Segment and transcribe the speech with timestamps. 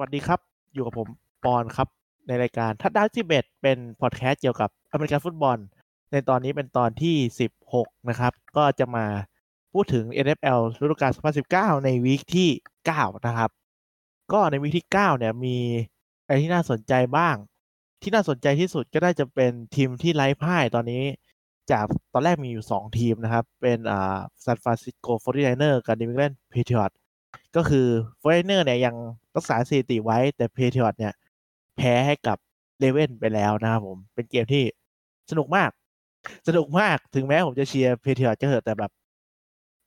[0.00, 0.40] สวัสดีครับ
[0.74, 1.08] อยู่กับผม
[1.44, 1.88] ปอนครับ
[2.28, 5.58] ในรายการทัดดาวที่เบ็ดเป็นพอดแคสต์เกี่ยวกับอเมริกันฟุตบอล
[6.12, 7.16] ในตอนนี้เป็นตอนที่
[7.62, 9.06] 16 นะครับ ก็จะมา
[9.72, 11.10] พูดถึง NFL ฤดูกาล
[11.48, 12.48] 2019 ใน week ที่
[12.88, 13.50] 9 นะครับ
[14.32, 15.56] ก็ใน week ที่ 9 เนี่ยมี
[16.26, 17.36] อะไรที่น่าสนใจบ้าง
[18.02, 21.02] ที่น่าสนใจที่สุดก็น่าจะเป็นทีมที่ไร้พ่ายตอนนี้
[21.70, 26.96] จากตอนแรกมีอยู่ 2 ทีมนะครับ เป็นอ่าซานฟรานซิสโก 49er กับ New England Patriots
[27.56, 27.86] ก็คือ
[28.20, 28.94] ฟอร์เนอร์เนี่ยยัง
[29.36, 31.12] รักษาสถิติไว้แต่ Patriots เนี่ย
[31.76, 32.38] แพ้ให้กับ
[32.80, 34.64] Ravens ไปแล้วนะครับผม เป็นเกมที่
[35.30, 35.70] สนุกมาก
[36.48, 38.90] สนุกมากถึงแม้ผมจะเชียร์ Patriots ซะเถอะแต่แบบ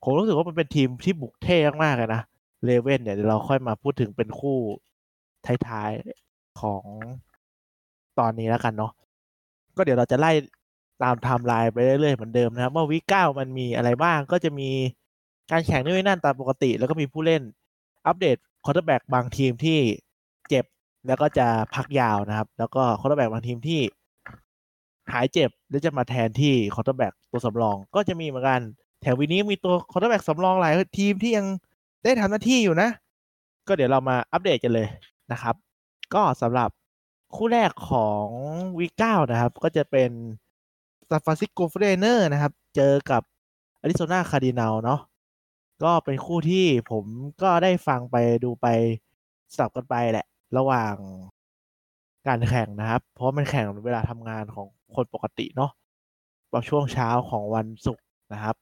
[0.02, 2.22] ผมรู้สึกว่ามันเป็นทีมที่บุกเท่มากเลยนะ
[2.64, 4.58] Ravens เนี่ยเดี๋ยวเราค่อยมาพูดถึงเป็นคู่
[5.68, 6.82] ท้ายๆของ
[8.18, 8.92] ตอนนี้แล้วกันเนาะ
[9.76, 10.32] ก็เดี๋ยวเราจะไล่
[11.02, 14.70] ตามไทม์ไลน์ไปเรื่อยๆเหมือนเดิมนะครับเมื่อวีเก้ามันมีอะไรบ้างก็จะมี
[15.50, 17.42] การแข่งนู่นนั่นตามปกติ แล้วก็มีผู้เล่น
[18.06, 19.78] อัปเดต quarterback บางทีมที่
[20.48, 20.64] เจ็บ
[21.06, 23.80] แล้วก็จะพักยาวนะครับ แล้วก็ quarterback บางทีมที่
[25.12, 28.60] หายเจ็บแล้วจะมาแทนที่ quarterback ตัวสำรองก็จะมีเหมือนกัน
[29.02, 31.46] แถว week นี้มีตัว quarterback สำรองหลายทีมที่ยัง
[32.04, 32.88] ได้ทำหน้าที่อยู่นะ
[33.66, 34.88] ก็เดี๋ยวเรามาอัปเดตกันเลย
[35.32, 35.54] นะครับ
[36.14, 36.70] ก็สำหรับ
[37.36, 38.26] คู่แรกของ
[38.78, 40.10] วีเก้านะครับ ก็จะเป็น
[41.08, 43.22] San Francisco 49ers นะครับ เจอกับ
[43.80, 45.00] Arizona Cardinals เนาะ
[45.82, 47.04] ก็เป็นคู่ที่ผม
[47.42, 48.66] ก็ได้ฟังไปดูไป
[49.54, 50.94] สลับกันไปแหละ ระหว่าง
[52.26, 55.70] การแข่งนะครับ เพราะมันแข่งเวลาทำงานของคนปกติเนาะ
[56.68, 58.56] ช่วงเช้าของวันศุกร์นะครับ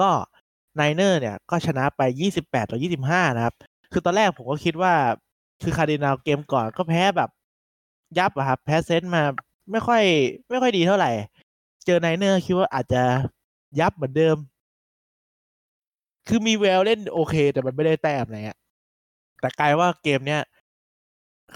[0.00, 0.10] ก็
[0.74, 2.02] Niners เนี่ยก็ชนะไป
[2.36, 3.54] 28 ต่อ 25 นะครับ
[3.92, 4.94] คือตอนแรกผมก็คิดว่า
[5.62, 7.30] คือ Cardinals เกมก่อนก็แพ้แบบ
[8.18, 9.22] ยับอะครับ แพ้ Saints มา
[9.70, 10.02] ไม่ค่อย
[10.50, 11.10] ไม่ค่อยดีเท่าไหร่
[11.86, 13.02] เจอ Niners คิดว่าอาจจะ
[13.80, 14.36] ยับเหมือนเดิม
[16.28, 18.60] คือมีแววเล่นโอเค แต่มันไม่ได้แต้มอะไรเงี้ย
[19.40, 20.42] แต่กลายว่าเกมเนี้ย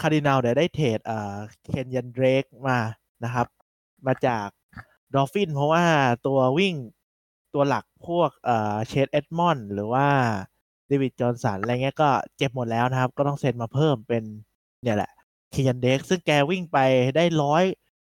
[0.01, 2.79] Cardinals เนี่ยได้ trade เอา Kenyan Drake มา
[3.23, 3.47] นะครับ
[4.07, 4.47] มาจาก
[5.13, 5.83] Dolphins เพราะว่า
[6.27, 6.75] ตัววิ่ง
[7.53, 10.07] ตัวหลักพวกเอ่อ Chase Edmonds หรือว่า
[10.87, 14.23] David Johnson อะไรเงี้ยก็เจ็บหมดแล้วนะครับ ก็ต้องเซ็นมาเพิ่มเป็น
[14.83, 15.11] เนี่ยแหละ
[15.51, 16.77] Kenyan Drake ซึ่งแกวิ่งไป
[17.15, 17.63] ได้ร้อย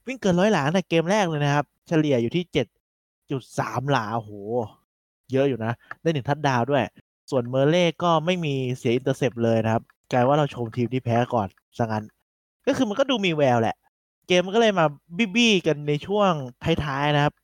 [0.07, 2.67] วิ่งเกินร้อยหลาในเกมแรกเลยนะครับ เฉลี่ยอยู่ที่เจ็ด
[3.31, 4.31] จุดสามหลาโห
[5.33, 5.73] เยอะอยู่นะ
[6.03, 6.83] ได้หนึ่งทัดดาวด้วย
[7.31, 9.83] ส่วน Murray ก็ไม่มีเสีย intercept เลยนะครับ
[10.13, 11.49] กลายว่าเราชมทีมที่แพ้ก่อน
[11.79, 12.05] ซะงั้น
[12.67, 13.77] ก็คือมันก็ดูมีแววแหละ
[14.27, 16.31] เกมมันก็เลยมาบี้บี้กันในช่วง
[16.85, 17.35] ท้ายๆนะครับ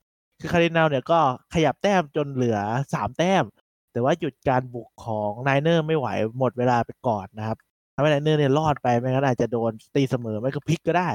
[0.41, 1.21] คือคารินาลเนี่ยก็
[1.55, 2.59] ขยับแต้มจนเหลือ
[2.93, 3.45] สามแต้ม
[3.93, 7.57] แต่ว่าหยุดการบุกของ Niner ไม่ไหวหมดเวลาไปก่อนนะครับ
[7.95, 11.09] ทำให้ Niner เนี่ยรอดไปไม่งั้นอาจจะโดนตีเสมอไม่ก็พลิกก็ได้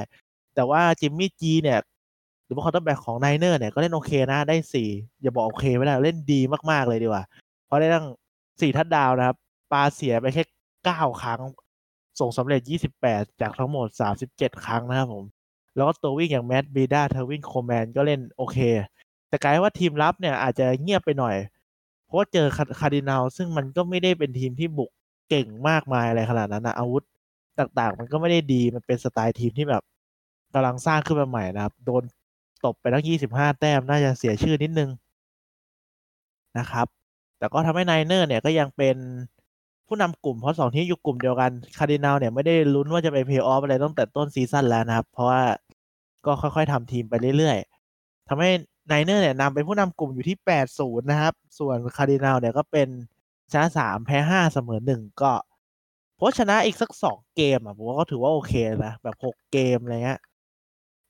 [0.54, 1.78] แต่ว่า Jimmy G เนี่ย
[2.48, 4.88] หรือว่า quarterback ของ Niner เนี่ยก็เล่นโอเคนะได้สี่
[5.22, 7.24] อย่าบอกโอเคไม่ได้เล่นดีมากๆเลยดีกว่า
[7.66, 8.06] เพราะได้ตั้ง
[8.60, 9.36] สี่ทัดดาวนะครับ
[9.72, 10.44] ปาเสียไปแค่
[10.84, 11.40] เก้าครั้ง
[12.20, 12.60] ส่งสำเร็จ
[13.00, 13.86] 28จากทั้งหมด
[14.24, 15.24] 37ครั้งนะครับผม
[15.76, 18.58] แล้วก็ตัววิ่งอย่าง Matt Breida Tevin Coleman ก็เล่นโอเค
[19.28, 21.36] แต่กลายว่าทีมรับเนี่ยอาจจะเงียบไปหน่อย
[22.06, 22.46] เพราะเจอ
[22.80, 24.90] คาร์ดินาลซึ่งมันก็ไม่ได้เป็นทีมที่บุก
[25.28, 27.04] เก่งมากมายอะไรขนาดนั้นนะอาวุธ
[27.58, 29.82] ต่างๆ มันก็ไม่ได้ดีมันเป็นสไตล์ทีมที่แบบ
[30.54, 32.02] กำลังสร้างขึ้นมาใหม่นะครับ โดน
[32.64, 34.90] ตบไปทั้ง25แต้มน่าจะเสียชื่อนิดนึง
[36.58, 36.86] นะครับ
[37.38, 38.96] แต่ก็ทำให้ Niner เนี่ยก็ยังเป็น
[39.86, 45.42] ผู้นำกลุ่มเพราะสองทีมอยู่กลุ่มเดียวกันคาร์ดินาลเนี่ยไม่ได้ลุ้นว่าจะไปเพย์ออฟอะไรตั้งแต่ต้น season แล้วนะครับ เพราะว่า
[46.26, 48.50] ก็ค่อยๆทำทีมไปเรื่อยๆทำให้
[48.88, 50.36] Niner เนี่ยนำเป็นผู้นำกลุ่มอยู่ที่
[50.72, 52.88] 8-0นะครับ ส่วนคาร์ดินาลเนี่ยก็เป็น
[53.52, 55.32] ชนะสามแพ้ห้าเสมอหนึ่งก็
[56.16, 58.52] เพราะชนะอีกสักสองเกมอะผมว่าก็ถือว่าโอเค
[58.86, 60.20] นะ แบบหกเกมอะไรเงี้ย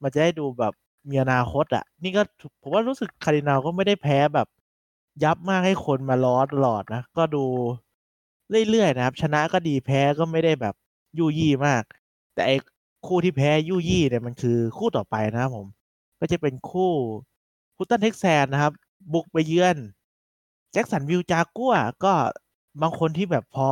[0.02, 0.72] มันจะได้ดูแบบ
[1.10, 2.22] มีอนาคตอะ นี่ก็
[2.62, 4.48] ผมว่ารู้สึกคารินาลก็ไม่ได้แพ้แบบ
[5.24, 7.44] ยับมากให้คนมาล้อตลอดนะ ก็ดู
[8.70, 10.74] เรื่อยๆนะครับ ชนะก็ดีแพ้ก็ไม่ได้แบบ
[11.18, 11.82] ยู่ยี่มาก
[12.34, 12.56] แต่ไอ้
[13.06, 15.66] คู่ที่แพ้ยู่ยี่เนี่ยมันคือคู่ต่อไปนะครับผม
[16.20, 16.90] ก็จะเป็นคู่
[17.76, 18.72] พุตตันเท็กซัสนะครับ
[19.12, 19.76] บุกไปเยือน
[20.72, 22.12] แจ็คสันวิลจากัวก็
[22.82, 23.68] บางคนที่แบบพอ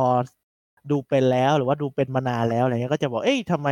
[0.91, 3.69] ดูเป็นแล้วหรือว่าดูเป็นมานานแล้วอะไรเงี้ยก็จะบอกเอ้ยทำไม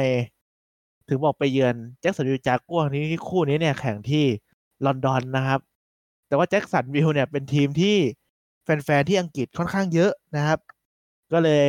[1.08, 4.26] ถึงบอกไปเยือนแจ็คสันวิลจากัวนี้คู่นี้เนี่ยแข่งที่
[4.86, 5.60] ลอนดอนนะครับ
[6.28, 7.98] แต่ว่าแจ็คสันวิลเนี่ยเป็นทีมที่
[8.64, 10.60] แฟนๆที่อังกฤษค่อนข้างเยอะนะครับ
[11.32, 11.66] ก็เลย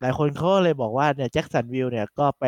[0.00, 2.44] หลายคนเขาเลยบอกว่าเนี่ยแจ็คสันวิลเนี่ยก็ไป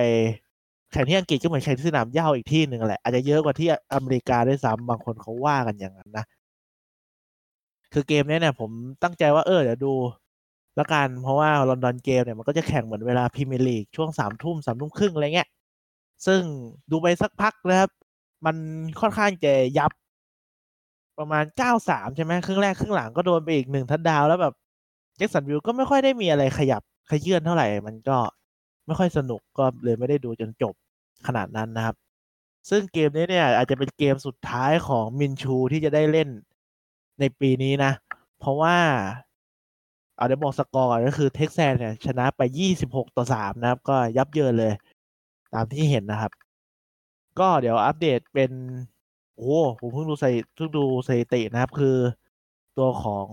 [0.93, 6.25] แข่งที่อังกฤษก็เหมือนแข่งที่สนามหญ้าอีกที่หนึ่งแหละอาจจะเยอะกว่าที่อเมริกาด้วยซ้ำบางคนเขาว่ากันอย่างนั้นนะ
[7.93, 8.71] คือเกมนี้เนี่ยผม
[9.03, 9.93] ตั้งใจว่าเออเดี๋ยวดู
[10.77, 15.49] แล้วกันเพราะว่าลอนดอนเกมเนี่ยมันก็จะแข่งเหมือนเวลาพรีเมียร์ลีกช่วงสามทุ่มสามทุ่มครึ่งอะไรเงี้ย
[16.27, 16.41] ซึ่ง
[16.91, 17.91] ดูไปสักพักนะครับ
[18.47, 18.57] มัน
[19.01, 19.93] ค่อนข้างจะยับ
[21.19, 24.55] ประมาณเก้าสามใช่ไหมครึ่งแรกครึ่งหลังก็โดนไปอีกหนึ่งทัดดาวแล้วแบบ
[25.17, 28.19] แจ็คสันวิลก็ไม่ค่อยได้มีอะไรขยับขยื่นเท่าไหร่ มันก็
[28.87, 30.75] ไม่ค่อยสนุกก็เลยไม่ได้ดูจนจบ
[31.27, 31.97] ขนาดนั้นนะครับ
[32.71, 36.29] ซึ่งเกมนี้เนี่ย อาจจะเป็นเกมสุดท้ายของมินชูที่จะได้เล่น
[37.21, 37.93] ในปีนี้นะ
[38.39, 38.77] เพราะว่า
[40.17, 44.73] เอาได้บอกสกอร์ก็คือเท็กซัสเนี่ย ชนะไป 26 ต่อ 3 นะครับ ก็ยับเยินเลย
[45.55, 46.33] ตามที่เห็นนะครับ
[47.39, 48.51] ก็เดี๋ยวอัปเดตเป็น
[49.37, 51.97] โอ้ผมเพิ่งดูใส่เพิ่งดูสถิตินะครับ คือ
[52.79, 53.29] ตัวของ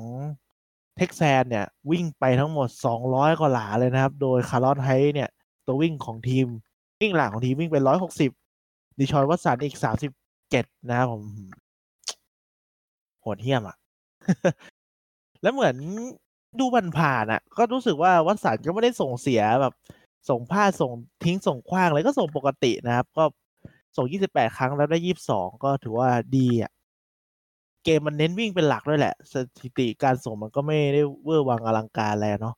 [0.97, 2.69] เท็กซัสเนี่ย วิ่งไปทั้งหมด
[3.03, 5.29] 200 กว่าหลาเลยนะครับ โดย Carlos Hyde เนี่ย
[5.65, 6.47] ตัววิ่งของทีม
[7.01, 7.77] วิ่งหลังของทีมวิ่งไป
[8.37, 9.75] 160 Deshaun Watson อีก
[10.31, 11.23] 37 นะครับผม
[13.21, 13.75] โหดเหี้ยมอะ
[15.41, 15.75] แล้วเหมือน
[16.59, 19.73] ดูมันผ่านอะ ก็รู้สึกว่าวัตสันก็ไม่ได้ส่งเสียแบบ
[20.29, 20.91] ส่งพลาดส่ง
[21.23, 23.23] ทิ้งส่งขว้างเลยก็ส่งปกตินะครับ ก็
[23.97, 24.97] ส่ง 28 ครั้งแล้วได้
[25.29, 26.71] 22 ก็ถือว่าดีอะ
[27.83, 32.55] เกมมันเน้นวิ่งเป็นหลักด้วยแหละ สถิติการส่งมันก็ไม่ได้เวอร์วังอลังการอะไรเนาะ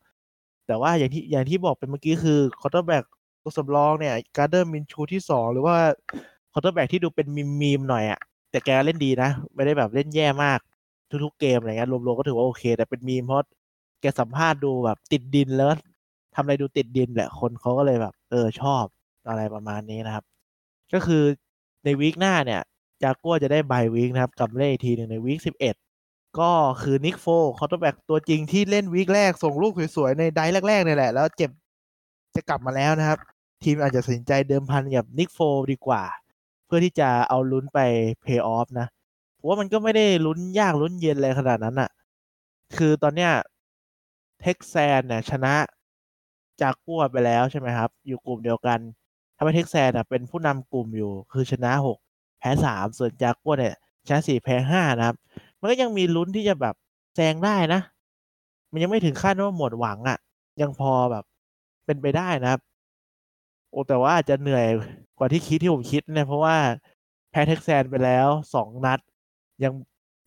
[0.68, 3.04] แต่ว่าอย่างที่อย่างที่บอกไปเมื่อกี้คือ quarterback
[3.44, 5.76] ตัวสำรองเนี่ย Gardner Minshew ที่สองหรือว่า
[6.54, 8.20] quarterback ที่ดูเป็น meme meme หน่อยอะ
[8.52, 10.60] แต่แกเล่นดีนะ ไม่ได้แบบเล่นแย่มาก
[11.24, 13.46] ทุกๆเกมอะไรเงี้ยรวมๆก็ถือว่าโอเค แต่เป็นมีมเพราะ
[14.02, 15.70] แกสัมภาษณ์ดูแบบติดดินแล้ว
[16.40, 18.84] ทำอะไรดูติดดินแหละคนเขาก็เลยแบบ เออชอบ
[19.30, 20.24] อะไรประมาณนี้นะครับ
[20.94, 21.24] ก็คือ
[21.84, 22.62] ใน week หน้าเนี่ย
[23.04, 25.76] จากัวจะได้ bye week นะครับกลับเล่นทีหนึ่งใน week สิบเอ็ด
[26.40, 26.52] ก็
[26.82, 31.52] คือ Nick Foles quarterback ตัวจริงที่เล่น week แรกส่งลูกสวยๆ ในไดแรกๆนี่แหละ แล้วเจ็บ
[32.36, 33.20] จะกลับมาแล้วนะครับ
[33.64, 35.40] ทีมอาจจะตัดสินใจเดิมพันกับ Nick Foles
[35.72, 36.04] ดีกว่า
[36.66, 37.80] เพื่อที่จะเอาลุ้นไป
[38.22, 38.88] เพย์ออฟนะ
[39.38, 41.90] ผมว่ามันก็ไม่ได้ลุ้นยากลุ้นเย็นอะไรขนาดนั้นอะ
[42.78, 43.32] คือตอนเนี้ย
[44.42, 45.54] เท็กซัสเนี่ยชนะ
[46.62, 48.80] จากกัวไปแล้วใช่ไหมครับ อยู่กลุ่มเดียวกัน
[49.38, 51.98] ทำให้เท็กซัสเป็นผู้นำกลุ่มอยู่คือชนะหก
[52.40, 53.76] แพ้สามส่วนจากกัวเนี่ย
[54.08, 55.16] ชนะสี่แพ้ห้านะครับ
[55.60, 56.76] มันก็ยังมีลุ้นที่จะแบบ
[57.16, 57.82] แซงได้นะ
[58.72, 60.18] มันยังไม่ถึงขั้นว่าหมดหวังอะ่ะ
[60.62, 61.24] ยังพอแบบ
[61.86, 62.62] เป็นไปได้นะครับ
[63.72, 64.66] โอ้แต่ว่าอาจจะเหนื่อย
[65.18, 66.58] กว่าที่คิดที่ผมคิดเนี่ยเพราะว่า
[67.32, 69.00] แพ้เท็กซัสไปแล้วสองนัด
[69.64, 69.74] ยัง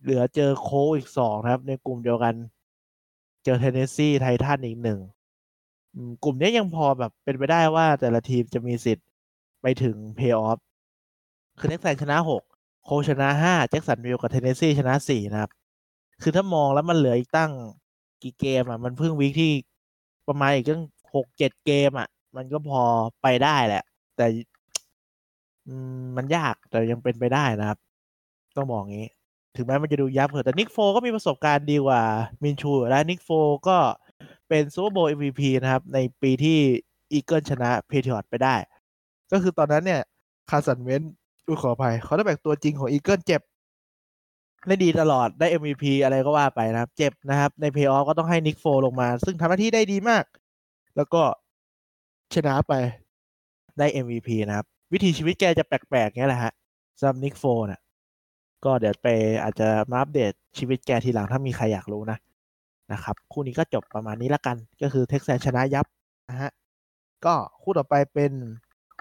[0.02, 2.34] เหลือเจอโคอีกสองนะครับ ในกลุ่มเดียวกัน
[3.44, 4.99] เจอ Tennessee Titan อีกหนึ่ง
[6.24, 9.06] กลุ่มนี้ยังพอแบบเป็นไปได้ว่าแต่ละทีมจะมีสิทธิ์
[9.62, 10.58] ไปถึงเพย์ออฟ
[11.58, 12.42] คือเท็กซัสชนะหก
[12.84, 15.50] Colt ชนะห้า Jacksonville กับ Tennessee ชนะสี่นะครับ
[16.22, 17.52] คือถ้ามองแล้วมันเหลืออีกตั้ง
[18.22, 19.52] กี่เกมอะ มันเพิ่ง week ที่
[20.28, 20.84] ประมาณอีกตั้ง
[21.14, 22.82] หกเจ็ดเกมอะ มันก็พอ
[23.22, 23.82] ไปได้แหละ
[24.16, 24.26] แต่
[26.16, 27.78] มันยากแต่ยังเป็นไปได้นะครับ
[28.56, 29.08] ต้องมองงี้
[29.56, 32.02] ถึงแม้มันจะดูยับเหอะแต่ Nick Foles ก็มีประสบการณ์ดีกว่า
[32.42, 33.30] Minshew และ Nick Foles
[33.68, 33.76] ก็
[34.54, 36.58] เป็น Super Bowl MVP นะครับ ในปีที่
[37.12, 38.56] Eagle ชนะ Patriot ไปได้
[39.32, 40.00] ก็คือตอนนั้นเนี่ย
[40.50, 41.02] Carson Wentz
[41.46, 43.43] ดูขออภัย quarterback ตัวจริงของ Eagle เจ็บ
[44.69, 50.25] ได้ดีตลอดได้ MVP อะไรก็ว่าไปนะครับ เจ็บนะครับ ในเพย์ออฟก็ต้องให้ Nick Foles ลงมา ซึ่งทำหน้าที่ได้ดีมาก
[50.96, 51.22] แล้วก็
[52.34, 52.72] ชนะไป
[53.78, 56.52] ได้ MVP นะครับ วิถีชีวิตแกจะแปลกๆเงี้ยแหละฮะ
[56.98, 57.81] สำหรับ Nick Foles นะ
[58.64, 59.08] ก็เดี๋ยวไป
[59.43, 62.19] อาจจะมาอัปเดตชีวิตแกทีหลังถ้ามีใครอยากรู้นะ
[62.92, 65.86] นะครับ คู่นี้ก็จบประมาณนี้ละกัน ก็คือเท็กซัสชนะยับ
[66.28, 66.50] นะฮะ
[67.24, 68.32] ก็คู่ต่อไปเป็น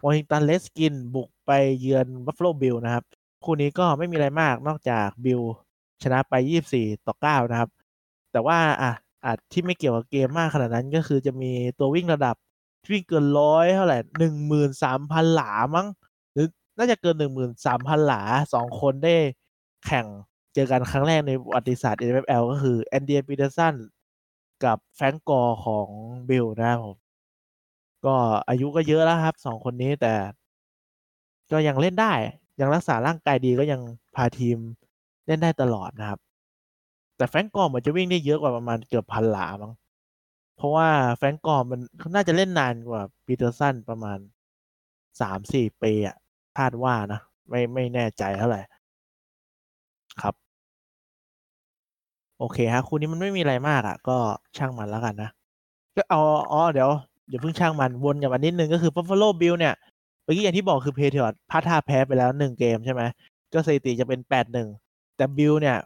[0.03, 3.03] Washington Redskin บุกไปเยือน Buffalo Bill นะครับ
[3.43, 5.41] คู่นี้ก็ไม่มีอะไรมากนอกจากบิล
[6.03, 6.33] ชนะไป
[6.71, 7.69] 24 ต่อ 9 นะครับ
[8.31, 8.91] แต่ว่าอะ
[9.25, 12.35] อาจที่ไม่เกี่ยวกับเกมมากขนาดนั้นก็คือจะมีตัววิ่งระดับ
[12.91, 15.87] วิ่งเกินร้อยเท่าไหร่หนึ่งหมื่นสามพันหลามั้ง
[16.33, 18.21] หรือน่าจะเกินหนึ่งหมื่นสามพันหลา
[18.53, 19.15] สองคนได้
[19.85, 20.05] แข่ง
[20.53, 23.75] เจอกันครั้งแรกในประวัติศาสตร์ NFL ก็คือ Adrian Peterson
[24.65, 25.87] กับ Frank Gore ของ
[26.29, 26.97] บิลนะครับผม
[28.05, 28.15] ก็
[28.49, 30.13] อายุก็เยอะแล้วครับสองคนนี้แต่
[31.51, 32.13] ก็ยังเล่นได้
[32.59, 33.81] ยังรักษาร่างกายดีก็ยัง
[34.15, 34.57] พาทีม
[35.27, 36.19] เล่นได้ตลอดนะครับ
[37.17, 39.73] แต่ Frank Gore เหมือนจะวิ่งได้เยอะกว่าประมาณเกือบพันหลามั้ง
[40.57, 41.79] เพราะว่า Frank Gore มัน
[42.15, 44.19] น่าจะเล่นนานกว่า Peterson ประมาณ
[45.21, 46.15] สามสี่ปีอะ
[46.57, 48.61] คาดว่านะ ไม่ไม่แน่ใจเท่าไหร่
[50.21, 50.35] ครับ
[52.39, 54.17] โอเคฮะคู่นี้มันไม่มีอะไรมากอะ่ะ ก็
[54.57, 55.29] ช่างมันแล้วกันนะ
[55.95, 56.19] ก็เอา
[56.51, 56.89] อ๋อเดี๋ยว
[57.29, 59.73] อย่าเพิ่งช่างมันวนกับมันนิดนึงก็คือ Buffalo Bill เนี่ย
[60.23, 63.01] เมื่อกี้อย่างที่บอกคือ Patriot พลาดท่าแพ้ไปแล้วหนึ่งเกมใช่ไหม
[63.53, 64.67] ก็สถิติจะเป็นแปดหนึ่ง
[65.17, 65.77] แต่บิลเนี่ย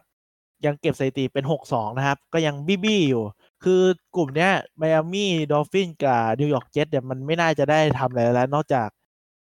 [0.66, 3.24] ยังเก็บสถิติเป็นหกสองนะครับ ก็ยังบี้บี้อยู่
[3.64, 3.80] คือ
[4.16, 8.88] กลุ่มเนี้ย Miami Dolphin กับ New York Jet เนี่ยมันไม่น่าจะได้ทำอะไรแล้ว นอกจาก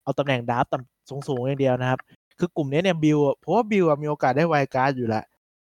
[0.02, 2.00] เอาตำแหน่ง draft ต่ำสูงๆอย่างเดียวนะครับ
[2.38, 5.24] คือกลุ่มนี้เนี่ยบิลเพราะว่าบิลมีโอกาสได้ wild card อยู่แล้ว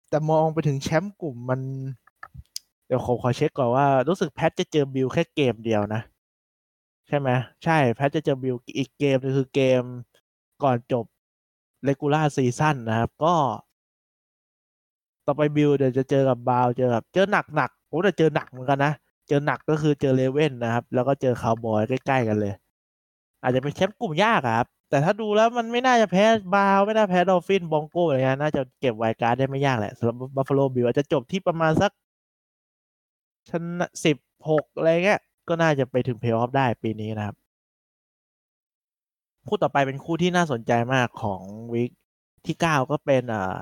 [0.10, 1.60] แต่มองไปถึงแชมป์กลุ่มมัน
[2.88, 6.01] เดี๋ยวขอขอเช็คก่อนว่ารู้สึก Pat จะเจอบิลแค่เกมเดียวนะ
[7.08, 7.29] ใช่ไหม
[7.63, 9.82] ใช่ Pat จะเจอบิลอีกเกมนึงคือเกม
[10.63, 11.05] ก่อนจบ
[11.84, 13.34] regular season นะครับ ก็
[15.25, 18.93] ต่อไปบิลเดี๋ยวจะเจอกับบาวเจอกับเจอหนักหนักโอ้แต่เจอหนักเหมือนกันนะ
[19.27, 22.53] เจอหนักก็คือเจอ Raven นะครับ แล้วก็เจอคาวบอยใกล้ๆกันเลย
[23.41, 31.92] อาจจะเป็นแชมป์กลุ่มยากครับ แต่ถ้าดูแล้วมันไม่น่าจะแพ้บาวไม่น่าแพ้ Dolphin Bronco อะไรเงี้ยน่าจะเก็บ wild card ได้ไม่ยากแหละสำหรับ Buffalo Bill อาจจะจบที่ประมาณสัก
[33.50, 34.18] ชนะสิบ
[34.50, 37.36] หกอะไรเงี้ยก็น่าจะไปถึงเพลย์ออฟได้ปีนี้นะครับ
[39.48, 41.42] คู่ต่อไปเป็นคู่ที่น่าสนใจมากของ
[41.74, 41.92] week
[42.46, 43.56] ที่เก้าก็เป็นอ่า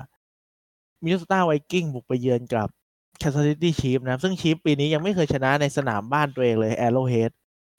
[1.03, 7.31] มิน n สตาไวกิ้งบุกไปเยือน Kansas City Chief นะซึ่ง Chief ปีนี้ยังไม่เคยชนะในสนามบ้านตัวเองเลย Arrowhead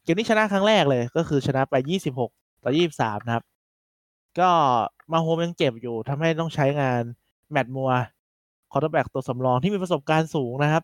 [0.02, 2.30] เกมนี้ชนะครั้งแรกเลยก็คือชนะไป 26
[2.62, 3.44] ต่อ23นะครับ
[4.40, 4.50] ก็
[5.12, 7.02] Mahomes ยังเจ็บอยู่ทำให้ต้องใช้งาน
[7.50, 10.82] Matt Moore quarterback ตัวสำรองที่มีประสบการณ์สูงนะครับ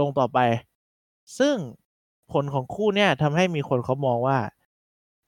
[0.00, 0.38] ลงต่อไป
[1.38, 1.56] ซึ่ง
[2.32, 4.38] ผลของคู่เนี่ยทำให้มีคนเขามองว่า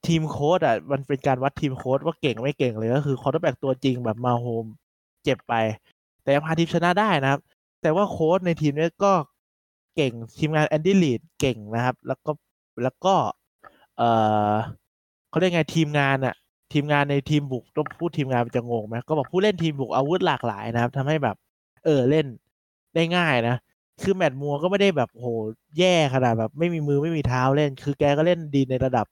[0.07, 4.65] ทีมโค้ชอะมันเป็นการวัดทีมโค้ชว่าเก่งไม่เก่งเลยก็คือ quarterback ตัวจริงแบบ Mahomes
[5.25, 5.55] เจ็บไป
[6.23, 7.41] แต่ยังพาทีมชนะได้นะครับ
[7.83, 9.13] แต่ว่าโค้ชในทีมนี้ก็
[9.97, 12.31] เก่งทีมงาน Andy Reid เก่งนะครับ แล้วก็
[12.83, 13.15] แล้วก็
[13.97, 14.09] เอ่
[14.51, 14.53] อ
[15.35, 16.35] เขาเรียกไงทีมงานอะ
[16.73, 21.37] ทีมงานในทีมบุกต้องพูดทีมงานจะงงไหมก็บอกผู้เล่นทีมบุกอาวุธหลากหลายนะครับทำให้แบบ
[21.85, 22.27] เออเล่น
[22.95, 23.57] ได้ง่ายนะ
[24.03, 25.27] คือแมตต์มัวก็ไม่ได้แบบโห
[25.79, 29.07] แย่ขนาดแบบ ไม่มีมือไม่มีเท้าเล่น คือแกก็เล่นดีในระดับ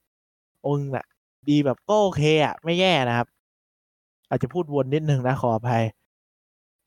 [0.66, 1.06] องค์น่ะ
[1.48, 3.26] ดีแบบก็โอเคอะไม่แย่นะครับ
[4.28, 5.84] อาจจะพูดวนนิดนึงนะขออภัย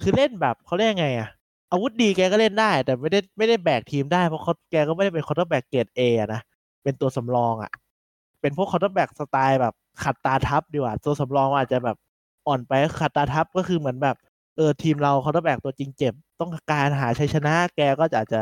[0.02, 1.30] คือเล่นแบบเขาเรียกไงอะ
[1.72, 6.02] อาวุธดีแกก็เล่นได้ แต่ไม่ได้ไม่ได้แบกทีมได้เพราะเขาแกก็ไม่ได้เป็นคอร์เตอร์แบกเกรดเอ
[6.34, 6.42] นะ
[6.84, 7.72] เป็นตัวสำรองอะ่ะ
[8.46, 9.74] เป็นพวก quarterback สไตล์แบบ
[10.04, 11.98] ขัดตาทับดีกว่า ตัวสำรองอาจจะแบบ
[12.48, 14.16] อ่อนไปขัดตาทับก็คือเหมือนแบบ
[14.56, 18.42] เออทีมเรา quarterback ตัวจริงเจ็บ ต้องการหาชัยชนะแกก็จะอาจจะ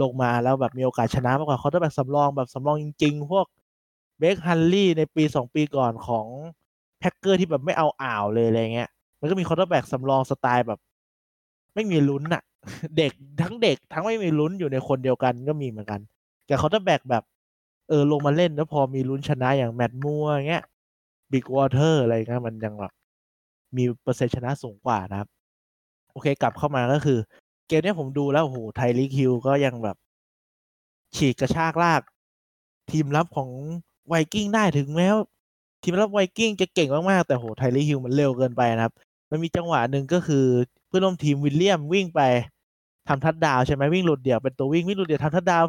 [0.00, 3.46] ลงมาแล้วแบบมีโอกาสชนะมากกว่า quarterback สำรองแบบสำรองจริง ๆ พวก
[4.18, 6.26] Brett Hundley ในปีสองปีก่อนของ
[6.98, 8.88] Packer ที่แบบไม่เอาอ่าวเลยอะไรเงี้ย
[9.20, 10.78] มันก็มี quarterback สำรองสไตล์แบบ
[11.74, 12.42] ไม่มีลุ้นอะ
[12.96, 16.00] เด็กทั้งเด็กทั้งไม่มีลุ้นอยู่ในคนเดียวกันก็มีเหมือนกัน
[16.46, 17.24] แต่เขาจะแบกแบบ
[17.88, 20.64] เออลงมาเล่นแล้วพอมีลุ้นชนะอย่าง Matt Moore เงี้ย
[21.32, 22.92] Bridgewater อะไรเงี้ยมันยังแบบ
[23.76, 25.28] มีเปอร์เซ็นต์ชนะสูงกว่านะครับ
[26.12, 27.18] โอเคกลับเข้ามาก็คือ
[27.68, 29.96] เกมนี้ผมดูแล้วโห Tyreek Hill ก็ยังแบบ
[31.16, 32.02] ฉีกกระชากลาก
[32.90, 33.50] ทีมรับของ
[34.08, 35.08] ไวกิ้งได้ถึงแม้
[35.82, 38.94] ทีมรับไวกิ้งจะเก่งมาก ๆ แต่โห Tyreek Hill มันเร็วเกินไปนะครับ
[39.30, 40.44] มันมีจังหวะหนึ่งก็คือ
[40.86, 42.20] เพื่อนร่วมทีม Williams วิ่งไป
[43.08, 45.64] ทำทัดดาวใช่ไหมวิ่งหลุดเดี่ยวเป็นตัววิ่งวิ่งหลุดเดี่ยวทำทัดดาว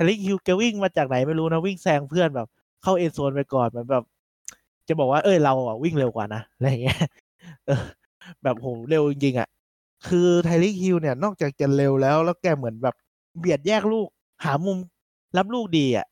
[0.00, 2.48] Tyreek Hill แกวิ่งมาจากไหนไม่รู้นะวิ่งแซงเพื่อนแบบ
[2.82, 4.04] เข้า end zone ไปก่อนมันแบบ
[4.88, 7.00] จะบอกว่าเอ้ยเราอะวิ่งเร็วกว่านะอะไรเงี้ย
[8.42, 9.48] แบบโหเร็วจริงๆอะ
[10.08, 12.94] คือ Tyreek Hill เนี่ยนอกจากจะเร็วแล้ว แล้วแกเหมือนแบบ
[13.38, 14.06] เบียดแยกลูก
[14.44, 14.78] หามุม
[15.36, 16.06] รับลูกดีอะ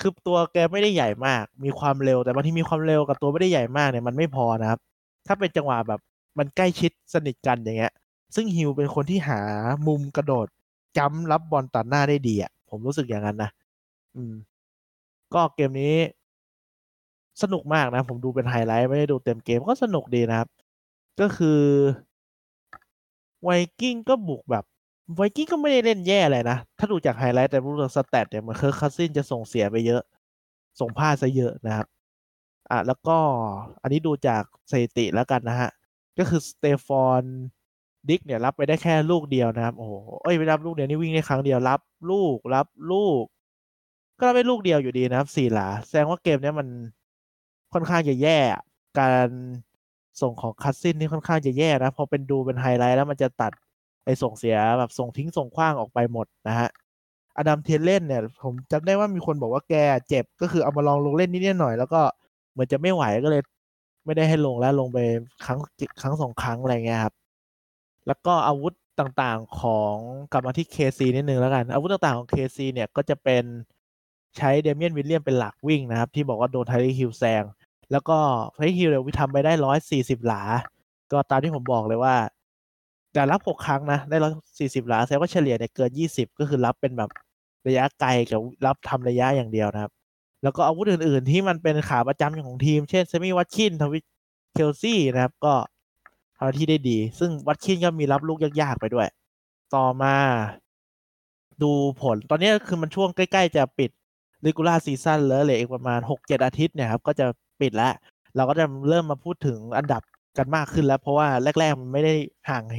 [0.00, 4.80] คือตัวแกไม่ได้ใหญ่มาก มีความเร็วแต่บางทีมีความเร็วกับตัวไม่ได้ใหญ่มากเนี่ยมันไม่พอนะครับ
[5.26, 6.00] ถ้าเป็นจังหวะแบบ
[6.38, 7.92] มันใกล้ชิดสนิทกันอย่างเงี้ย
[8.34, 9.40] ซึ่งฮิวเป็นคนที่หา
[9.86, 10.46] มุมกระโดด
[10.98, 13.50] จ้ำรับบอลตัดหน้าได้ดีอะ ผมรู้สึกอย่างนั้นนะ
[14.16, 14.34] อืม
[15.34, 15.96] ก็เกมนี้
[17.42, 20.48] สนุกมากนะ ผมดูเป็นไฮไลท์ ไม่ได้ดูเต็มเกมก็สนุกดีนะครับ
[21.20, 21.60] ก็คือ
[23.42, 24.64] ไวกิ้งก็บุกแบบ
[25.16, 30.02] ไวกิ้งก็ไม่ได้เล่นแย่เลยนะ ถ้าดูจากไฮไลท์แต่รู้จาก stat เนี่ยมันเคือ Cousins จะส่งเสียไปเยอะ
[30.80, 31.86] ส่งพลาดซะเยอะนะครับ
[32.70, 33.18] อะแล้วก็
[33.82, 35.70] อันนี้ดูจากสถิติแล้วกันนะฮะ
[36.18, 37.22] ก็คือ Stefon
[38.10, 43.22] Diggs เนี่ยรับไปได้แค่ลูกเดียวนะครับ โอ้โหเอ้ยไปรับลูกเดียวนี่วิ่งได้ครั้งเดียวรับลูกรับลูก
[44.18, 46.68] ก็รับไปลูกเดียวอยู่ดีนะครับสี่หลา แสดงว่าเกมนี้มัน
[47.72, 48.38] ค่อนข้างจะแย่
[48.98, 49.28] การ
[50.20, 53.52] ส่งของ Cousins นี่ค่อนข้างจะแย่นะพอเป็นดูเป็นไฮไลท์แล้วมันจะตัด
[54.04, 56.68] ไอส่งเสียแบบส่งทิ้งส่งขว้างออกไปหมดนะฮะ
[57.36, 59.74] Adam Thielen เนี่ย ผมจำได้ว่ามีคนบอกว่าแก
[60.08, 62.00] เจ็บก็คือเอามาลองลงเล่นนิดหน่อย แล้วก็
[62.52, 63.42] เหมือนจะไม่ไหวก็เลย
[64.04, 64.98] ไม่ได้ให้ลงแล้วลงไป
[65.44, 65.58] ครั้ง
[66.00, 67.14] ครั้งสองครั้งอะไรเงี้ยครับ
[68.08, 69.96] แล้วก็อาวุธต่างๆของ
[70.32, 73.44] กลับมาที่ KC นิดนึงแล้วกัน อาวุธต่างๆของ KC เนี่ยก็จะเป็น
[74.36, 77.42] ใช้ Damien Williams เป็นหลักวิ่งนะครับ ที่บอกว่าโดน Tyreek Hill แซง
[77.92, 78.18] แล้วก็
[78.54, 80.42] Tyreek Hill เนี่ยวิทำไปได้ร้อยสี่สิบหลา
[81.12, 82.14] ก็ตามที่ผมบอกเลยว่า
[83.12, 87.10] แต่รับหกครั้งนะ ได้ร้อยสี่สิบหลาแสดงว่าเฉลี่ยเนี่ยเกินยี่สิบก็คือรับเป็นแบบ
[87.66, 89.92] ระยะไกลกับรับทำระยะอย่างเดียวนะครับ
[90.42, 95.54] แล้วก็อาวุธอื่นๆ ที่มันเป็นขาประจำของทีม เช่น Sammy Watkins Travis Kelce นะครับ ก็
[96.38, 99.08] ทำที่ได้ดี ซึ่ง Watkins ก็มีรับลูกยากๆไปด้วย
[99.74, 100.14] ต่อมา
[101.62, 103.90] ดูผล ตอนนี้คือมันช่วงใกล้ๆจะปิด
[104.44, 107.26] regular season แล้วเลยอีกประมาณหกเจ็ดอาทิตย์เนี่ยครับ ก็จะ
[107.60, 107.92] ปิดแล้ว
[108.36, 110.02] เราก็จะเริ่มมาพูดถึงอันดับ
[110.38, 111.28] กันมากขึ้นแล้ว เพราะว่า
[111.60, 112.14] แรก ๆ มันไม่ได้
[112.50, 112.78] ห่างเห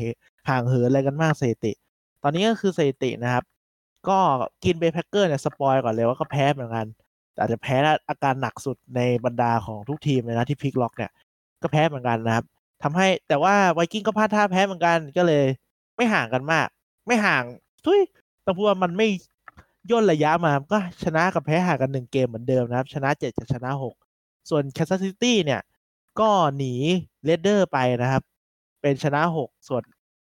[0.50, 1.72] ห่างเหินอะไรกันมากสถิติ
[2.24, 3.44] ตอนนี้ก็คือสถิตินะครับ
[4.10, 4.20] ก็
[4.64, 6.88] Green Bay Packers เนี่ย spoil ก่อนเลยว่าก็แพ้เหมือนกัน
[7.36, 7.78] แต่จะแพ้
[8.10, 11.12] อาการหนักสุดในบรรดาของทุกทีมเลยนะที่พลิกล็อกเนี่ย
[11.62, 12.46] ก็แพ้เหมือนกันนะครับ
[12.84, 15.46] ทำให้แต่ว่า Vikings ก็พลาดท่าแพ้เหมือนกันก็เลย
[15.96, 16.68] ไม่ห่างกันมาก
[17.08, 17.44] ไม่ห่าง
[17.86, 18.00] ทุย
[18.46, 19.08] ต้องพูดว่ามันไม่
[19.92, 23.96] ย่นระยะมาก็ชนะกับแพ้ห่างกันหนึ่งเกมเหมือนเดิมนะครับ ชนะเจ็ดกับชนะหก
[24.50, 25.62] ส่วน Kansas City เนี่ย
[26.20, 26.74] ก็หนี
[27.26, 28.24] Raiders ไปนะครับ
[28.82, 29.84] เป็นชนะหกส่วน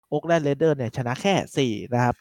[0.09, 2.15] Oakland Raiders เนี่ย ชนะแค่สี่นะครับ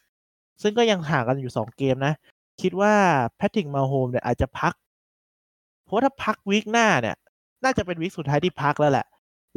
[0.62, 2.14] ซึ่งก็ยังห่างกันอยู่สองเกมนะ
[2.62, 2.94] คิดว่า
[3.36, 4.74] Patrick Mahomes เนี่ยอาจจะพัก
[5.86, 7.16] เพราะถ้าพัก week หน้าเนี่ย
[7.64, 9.06] น่าจะเป็น week สุดท้ายที่พักแล้วแหละ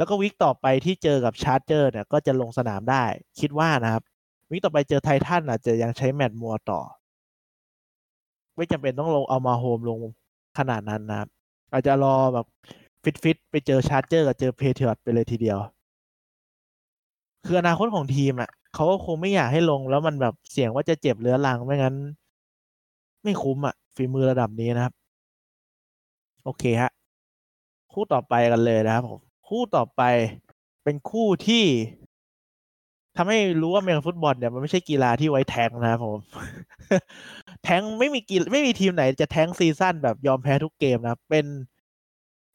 [0.00, 3.04] แล้วก็ week ต่อไปที่เจอกับ Chargers เนี่ยก็จะลงสนามได้
[3.40, 4.02] คิดว่านะครับ
[4.50, 6.80] week ต่อไปเจอ Titans อาจจะยังใช้ Matt Moore ต่อ
[8.56, 9.98] ไม่จำเป็นต้องลงเอา Mahomes ลง
[10.58, 11.28] ขนาดนั้นนะครับ
[11.72, 12.46] อาจจะรอแบบ
[13.02, 15.58] ฟิตฟิตไปเจอ Chargers กับเจอ Patriots ไปเลยทีเดียว
[17.46, 21.94] คืออนาคตของทีมอะเขาก็คงไม่อยากให้ลงแล้วมันแบบเสี่ยงว่าจะเจ็บเรื้อรังไม่งั้น
[23.22, 24.92] ไม่คุ้มอะฝีมือระดับนี้นะครับ
[26.44, 26.90] โอเคฮะ
[27.92, 30.02] คู่ต่อไปกันเลยนะครับผม คู่ต่อไป
[30.84, 31.64] เป็นคู่ที่
[33.16, 36.18] ทำให้รู้ว่าอเมริกันฟุตบอลเนี่ยมันไม่ใช่กีฬาที่ไว้แทงนะครับผม
[37.64, 41.46] แทงไม่มีกีไม่มีทีมไหนจะแทง season แบบยอมแพ้ทุกเกมนะครับเป็น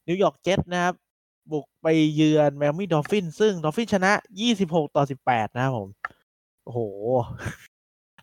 [0.08, 0.96] New York Jets นะครับ
[1.52, 4.12] บุกไปเยือน Miami Dolphins ซึ่ง Dolphins ชนะ
[4.54, 5.90] 26 ต่อ 18 นะครับผม
[6.64, 6.80] โอ้โห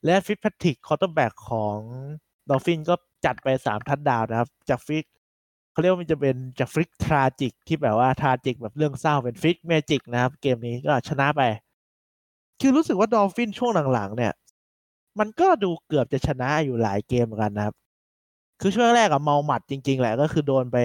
[0.05, 1.79] และ Fitzpatrick quarterback ของ
[2.51, 5.05] Dolphins ก็จัดไป 3 ทัดดาวนะครับ จากฟิก
[5.73, 11.43] เขาเรียกว่ามันจะเป็นจาก Fitz tragic ที่แบบว่า tragic แบบเรื่องเศร้าเป็นฟิกเมจิกนะครับ เกมนี้ก็ชนะไป
[12.61, 14.33] คือรู้สึกว่า Dolphins ช่วงหลังๆ เนี่ย
[15.19, 17.75] มันก็ดูเกือบจะชนะอยู่หลายเกมเหมือนกันนะครับ
[18.61, 20.76] คือช่วงแรกอะเมาหมัดจริง ๆ แหละก็คือโดนไป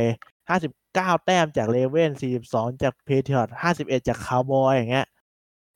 [0.56, 2.12] 59แต้มจาก Ravens
[2.48, 5.08] 42จาก Patriots 51จากคาวบอยอย่างเงี้ย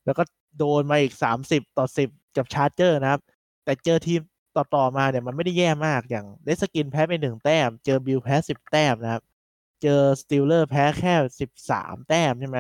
[0.06, 0.24] แล้วก็
[0.58, 1.14] โดนมาอีก
[1.46, 3.22] 30ต่อ10กับ Chargers นะครับ
[3.64, 4.20] แต่เจอทีม
[4.56, 9.22] ต่อๆมาเนี่ยมันไม่ได้แย่มากอย่าง Redskins แพ้ไปหนึ่งแต้ม เจอ Bills แพ้สิบแต้มนะครับ
[9.82, 12.60] เจอ Steelers แพ้แค่สิบสามแต้มใช่ไหม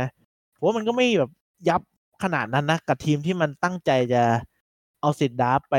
[0.57, 1.31] ผมว่ามันก็ไม่แบบ
[1.69, 1.81] ยับ
[2.23, 4.23] ขนาดนั้นนะ กับทีมที่มันตั้งใจจะ
[5.01, 5.75] เอาสิทธิ์ draft ไป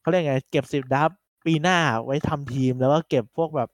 [0.00, 1.10] เขาเรียกไง เก็บสิทธิ์ draft
[1.46, 3.68] ปีหน้าไว้ทำทีมแล้วก็เก็บพวกแบบ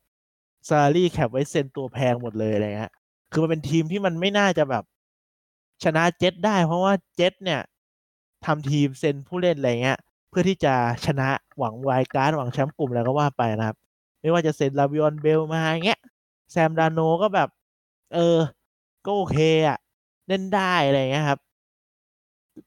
[0.68, 2.92] salary cap ไว้เซ็นตัวแพงหมดเลยอะไรเงี้ย
[3.32, 4.84] คือมันเป็นทีมที่มันไม่น่าจะแบบ
[5.84, 7.60] ชนะเจ็ตได้ เพราะว่าเจ็ตเนี่ย
[8.46, 9.98] ทำทีมเซ็นผู้เล่นอะไรเงี้ย
[10.36, 10.74] เพื่อที่จะ
[11.06, 13.76] ชนะหวัง wild card หวังแชมป์กลุ่มอะไรก็ว่าไปนะครับ
[14.20, 16.00] ไม่ว่าจะเซ็น Le'Veon Bell มาอย่างเงี้ย
[16.52, 17.48] Sam Darnold ก็แบบ
[18.14, 18.38] เออ
[19.06, 19.78] ก็โอเคอะ
[20.28, 21.38] เล่นได้อะไรเงี้ยครับ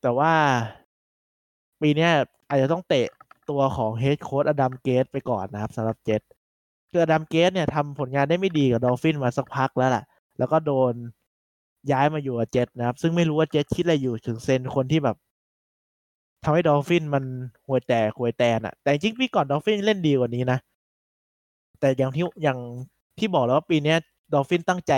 [0.02, 0.34] แต่ว่า
[1.82, 2.08] ปีนี้
[2.50, 3.08] อาจจะต้องเตะ
[3.50, 6.22] ตัวของ head coach Adam Gase ไปก่อนนะครับสำหรับเจ็ต
[6.90, 10.04] คือ Adam Gase เนี่ยทำผลงานได้ไม่ดีกับ Dolphins มาสักพักแล้วแหละ
[10.38, 10.94] แล้วก็โดน
[11.92, 15.18] ย้ายมาอยู่กับเจ็ตนะครับ ซึ่งไม่รู้ว่าเจ็ตคิดอะไรอยู่ถึงเซ็นคนที่แบบ
[16.50, 17.24] ทำให้ Dolphins มัน
[17.68, 20.60] ห่วยแตกห่วยแตนอะแต่จริงปีก่อน Dolphins เล่นดีกว่านี้นะ
[21.80, 22.60] แต่อย่างที่อย่าง
[23.20, 23.96] ที่บอกแล้วว่าปีนี้
[24.34, 24.94] Dolphins ตั้งใจ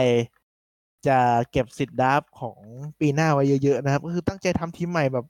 [1.07, 1.17] จะ
[1.51, 2.57] เก็บสิทธิ์ draft ของ
[2.99, 5.25] ปีหน้าไว้เยอะๆนะครับ ก็คือตั้งใจทำทีมใหม่แบบ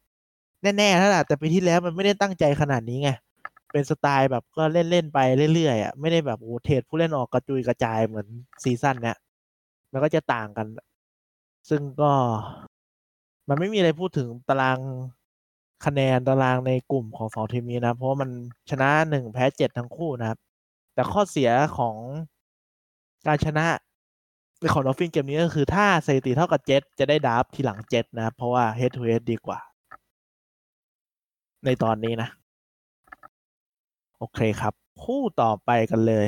[0.77, 3.09] แน่ๆแล้วแหละแต่ปีที่แล้วมันไม่ได้ตั้งใจขนาดนี้ไง
[3.71, 5.19] เป็นสไตล์แบบก็เล่นๆไป
[5.53, 8.27] เรื่อยๆอะไม่ได้แบบโอ้ trade ผู้เล่นออกกระจุยกระจายเหมือน
[8.63, 9.17] ซีซั่นเนี้ย
[9.91, 10.67] มันก็จะต่างกัน
[11.69, 12.11] ซึ่งก็
[13.49, 14.79] มันไม่มีอะไรพูดถึงตาราง
[15.85, 18.29] คะแนนตารางในกลุ่มของสองทีมนี้นะ เพราะว่ามัน
[18.69, 20.39] ชนะหนึ่งแพ้เจ็ดทั้งคู่นะครับ
[20.93, 21.95] แต่ข้อเสียของ
[23.27, 23.65] การชนะ
[24.59, 29.59] ในของดอฟฟินเกมนี้ก็คือถ้าสถิติเท่ากับเจ็ตจะได้ดับทีหลังเจ็ตนะครับ เพราะว่า head to head ดีกว่า
[31.65, 32.29] ในตอนนี้นะ
[34.17, 36.27] โอเคครับ คู่ต่อไปกันเลย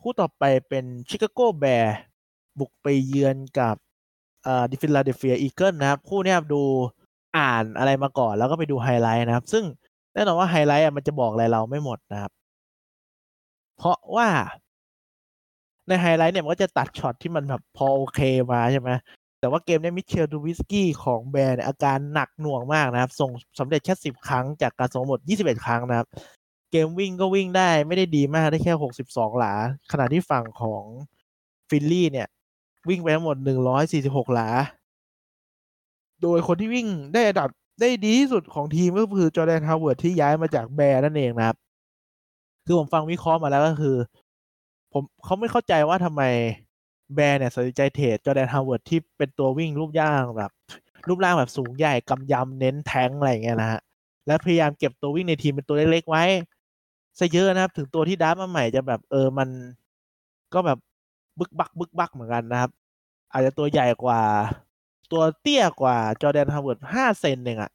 [0.00, 1.96] คู่ต่อไปเป็น Chicago Bears
[2.58, 3.76] บุกไปเยือนกับ
[4.44, 6.62] เอ่อ the Philadelphia Eagles นะครับ คู่นี้ดู
[7.36, 9.64] อ่านอะไรมาก่อนแล้วก็ไปดูไฮไลท์นะครับ ซึ่ง
[10.14, 12.32] แน่นอนว่าไฮไลท์อะมันจะบอกอะไรเราไม่หมดนะครับ
[13.76, 14.28] เพราะว่า
[15.88, 18.20] ในไฮไลท์เนี่ยมันก็จะตัดช็อตที่มันแบบพอโอเค
[18.52, 18.90] มาใช่ไหม
[19.40, 26.06] แต่ว่าเกมนี้ Mitchell Trubisky ของ Bears อาการหนักหน่วงมากนะครับ ส่งสำเร็จแค่สิบครั้งจากการส่งหมดยี่สิบเอ็ดครั้งนะครับ
[26.70, 29.52] เกมวิ่งก็วิ่งได้ไม่ได้ดีมากได้แค่หกสิบสองหลา
[29.92, 30.84] ขณะที่ฝั่งของ
[31.68, 32.28] Philly เนี่ย
[32.88, 34.48] วิ่งไปทั้งหมดหนึ่งร้อยสี่สิบหกหลา
[36.22, 37.48] โดยคนที่วิ่งได้อันดับ
[37.80, 41.56] ได้ดีที่สุดของทีมก็คือ Jordan Howard ที่ย้ายมาจาก Bears นั่นเองนะครับ
[42.66, 43.96] คือผมฟังวิเคราะห์มาแล้วก็คือ
[44.92, 46.22] ผมเขาไม่เข้าใจว่าทำไม
[47.14, 50.50] Bears เนี่ยสนใจ trade Jordan Howard ที่เป็นตัววิ่งรูปร่างแบบ
[51.08, 53.80] รูปร่างแบบสูงใหญ่กำยำเน้นแทงอะไรอย่างเงี้ยนะฮะ
[54.26, 56.24] และพยายามเก็บตัววิ่งในทีมเป็นตัวเล็กๆไว้
[57.18, 59.48] ซะเยอะนะครับ ถึงตัวที่ draft มาใหม่จะแบบเออมัน
[60.54, 60.78] ก็แบบ
[61.38, 62.70] บึกบักบึกบักเหมือนกันนะครับ
[63.32, 64.20] อาจจะตัวใหญ่กว่า
[65.12, 67.70] ตัวเตี้ยกว่า Jordan Howard ห้าเซนเองอะ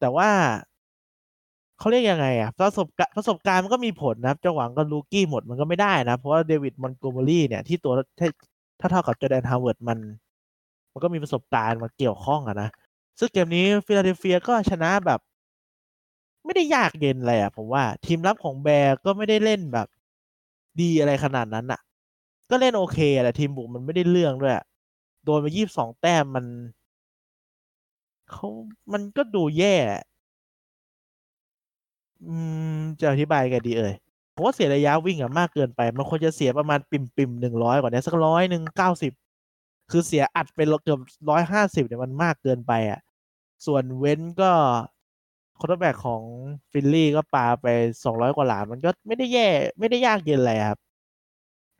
[0.00, 0.30] แต่ว่า
[1.78, 7.92] เขาเรียกยังไงอะประสบการณ์ประสบการณ์มันก็มีผลนะครับจะหวังกับ rookie หมดมันก็ไม่ได้นะ เพราะว่า David Montgomery เนี่ยที่ตัว
[8.80, 9.98] ถ้าเท่ากับ Jordan Howard มัน
[10.92, 12.68] มันก็มีประสบการณ์มาเกี่ยวข้องอะนะ
[13.18, 15.20] ซึ่งเกมนี้ Philadelphia ก็ชนะแบบ
[16.44, 19.86] ไม่ได้ยากเย็นอะไรอะผมว่าทีมรับของ Bears ก็ไม่ได้เล่นแบบ
[20.80, 21.80] ดีอะไรขนาดนั้นอะ
[22.50, 24.54] ก็เล่นโอเคแหละทีมบุกมันไม่ได้เรื่องด้วย
[25.24, 26.46] โดนไปยี่สิบสองแต้มมัน
[28.30, 28.48] เขา
[28.92, 29.76] มันก็ดูแย่
[32.26, 32.34] อื
[32.76, 33.94] ม จะอธิบายกันดีเอ่ย
[34.34, 39.12] ผมว่าเสียระยะวิ่งอะมากเกินไป มันควรจะเสียประมาณปิ่มปิมหนึ่งร้อยกว่านี้สักร้อยหนึ่งเก้าสิบ
[39.90, 41.00] คือเสียอัดไปเกือบ
[41.30, 43.00] ร้อยห้าสิบเนี่ยมันมากเกินไปอะ
[43.66, 44.50] ส่วน Wentz ก็
[45.58, 46.22] quarterback ของ
[46.70, 47.66] Philly ก็ปาไป
[48.04, 50.78] สองร้อยกว่าหลามันก็ไม่ได้แย่ ไม่ได้ยากเย็นอะไรครับ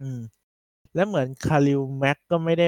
[0.00, 0.20] อืม
[0.94, 2.66] แล้วเหมือน Khalil Mack ก็ไม่ได้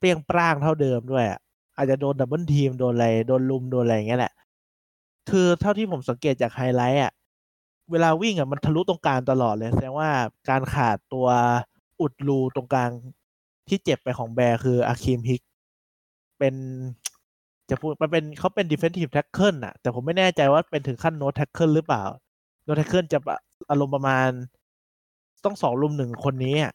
[0.00, 1.40] เปรี้ยงปร้างเท่าเดิมด้วยอะ
[1.76, 4.32] อาจจะโดน double team โดนอะไรโดนรุมโดนอะไรอย่างเงี้ยแหละ
[5.30, 7.12] คือเท่าที่ผมสังเกตจากไฮไลท์อะ
[7.90, 10.10] เวลาวิ่งอะมันทะลุตรงกลางตลอดเลยแสดงว่า
[10.48, 11.28] การขาดตัว
[12.00, 12.90] อุดรูตรงกลาง
[13.68, 15.42] ที่เจ็บไปของแบร์คืออาคิมฮิก
[16.38, 16.54] เป็น
[17.70, 22.04] จะพูดมันเป็นเขาเป็น defensive tackle น่ะ แต่ผมไม่แน่ใจว่าเป็นถึงขั้น no tackle หรือเปล่า
[22.66, 23.18] no tackle จะ
[23.70, 24.28] อารมณ์ประมาณ
[25.44, 26.72] ต้องสองลุมหนึ่งคนนี้อะ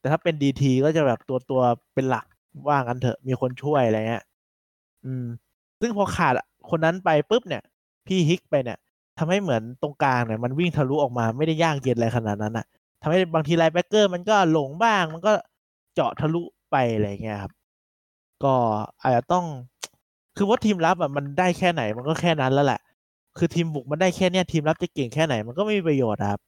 [0.00, 1.62] แต่ถ้าเป็น DT ก็จะแบบตัวตัว
[1.94, 2.26] เป็นหลัก
[2.66, 4.24] ว่างั้นเถอะมีคนช่วยอะไรเงี้ย
[5.04, 5.26] อืม
[5.80, 6.34] ซึ่งพอขาด
[6.70, 7.62] คนนั้นไปปุ๊บเนี่ย
[8.06, 8.78] พี่ Hicks ไปเนี่ย
[9.18, 12.66] ทำให้เหมือนตรงกลางเนี่ยมันวิ่งทะลุออกมาไม่ได้ยากเย็นอะไรขนาดนั้นอะ
[13.02, 15.32] ทำให้บางที linebacker มันก็หลงบ้าง มันก็
[15.94, 17.52] เจาะทะลุไปอะไรเงี้ยครับ
[18.44, 18.54] ก็
[19.02, 19.44] อาจจะต้อง
[20.36, 22.80] คือว่าทีมรับอะมันได้แค่ไหนมันก็แค่นั้นแล้วแหละ
[23.38, 26.40] คือทีมบุกมันได้แค่เนี้ยทีมรับจะเก่งแค่ไหนมันก็ไม่มีประโยชน์ครับ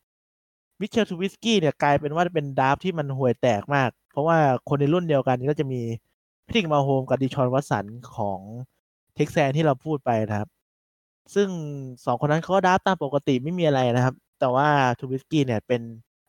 [0.81, 5.81] Mitchell Trubisky เนี่ยกลายเป็นว่าเป็น draft ที่มันห่วยแตกมาก เพราะว่าคนในรุ่นเดียวกันก็จะมี
[6.47, 7.85] Patrick Mahomes กับ Deshaun Watson
[8.17, 8.41] ของ
[9.15, 10.49] Texans ที่เราพูดไปนะครับ
[11.35, 11.49] ซึ่ง
[12.05, 15.81] สองคนนั้นเขาก็ draft ตามปกติไม่มีอะไรนะครับ แต่ว่า Trubisky เนี่ยเป็น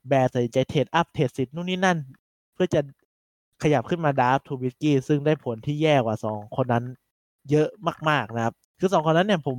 [0.08, 1.98] Bears ใส่ใจ trade up เทรดสิทธิ์นู่นนี่นั่น
[2.54, 2.82] เพื่อจะ
[3.63, 6.84] ขยับขึ้นมา draft Trubisky ซึ่งได้ผลที่แย่กว่าสองคนนั้น
[7.50, 7.67] เยอะ
[8.10, 9.58] มาก ๆนะครับ คือสองคนนั้นเนี่ยผม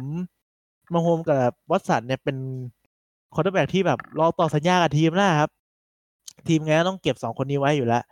[0.92, 1.36] Mahomes กับ
[1.70, 2.36] วัตสันเนี่ยเป็น
[3.34, 5.50] quarterback ที่แบบรอต่อสัญญากับทีมแล้วครับ
[6.48, 8.02] ทีมไงต้องเก็บสองคนนี้ไว้อยู่แล้ว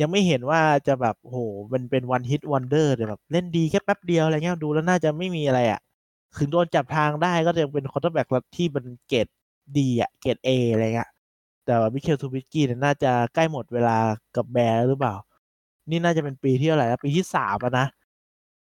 [0.00, 1.36] ยังไม่เห็นว่าจะแบบโห
[1.72, 5.80] มันเป็น one hit wonder เลยแบบเล่นดีแค่แป๊บเดียวอะไรเงี้ยดูแล้วน่าจะไม่มีอะไรอะ่ะ
[6.38, 9.26] ถึงโดนจับทางได้ก็จะเป็น quarterback ที่เป็นเกรด
[9.78, 11.10] ดีอะเกรด A อะไรเงี้ย
[11.66, 13.96] แต่ว่า Mitchell Trubisky เนี่ยน่าจะใกล้หมดเวลา
[14.36, 15.14] กับ Bears หรือเปล่า
[15.90, 17.86] นี่น่าจะเป็นปีที่เท่าไหร่แล้วปีที่สามนะ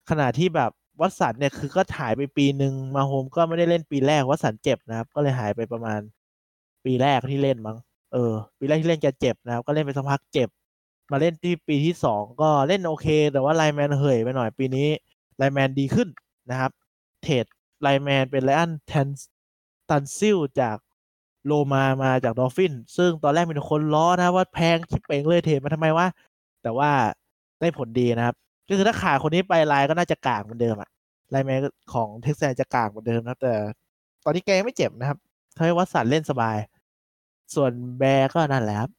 [0.09, 0.71] ขณะที่แบบ
[1.01, 5.99] วัตสันเนี่ยคือก็หายไปปีหนึ่ง Mahomes ก็ไม่ได้เล่นปีแรกวัตสันเจ็บนะครับ ก็เลยหายไปประมาณ
[6.85, 7.77] ปีแรกที่เล่นมั้ง
[8.11, 10.49] เออ ปีแรกที่เล่นแกเจ็บนะครับ ก็เล่นไปสักพักเจ็บ
[11.11, 14.87] มาเล่นที่ปีที่สองก็เล่นโอเค แต่ว่า lineman เห่ยไปหน่อยปีนี้
[15.37, 16.07] lineman ดีขึ้น
[16.49, 16.71] นะครับ
[17.23, 17.45] เทรด
[17.81, 19.07] lineman เป็น Ryan แทน
[19.89, 20.77] Tunsil จาก
[21.45, 26.07] โลมามาจาก Dolphins ซึ่งตอนแรกมีคนล้อนะว่าแพงคิดเป่งเลยเทรดมาทำไมวะ
[26.63, 26.91] แต่ว่า
[27.59, 28.35] ได้ผลดีนะครับ
[28.67, 30.89] ก็คือถ้าขาดคนนี้ไปไลก็น่าจะกากเหมือนเดิมอะ
[31.31, 31.59] lineman
[31.93, 33.53] ของ Texans จะกากเหมือนเดิมนะแต่
[34.23, 35.17] ตอนนี้แกไม่เจ็บนะครับ
[35.55, 36.57] ทำให้วัตสันเล่นสบาย
[37.53, 38.91] ส่วน Bears ก็นั่นแหละครับ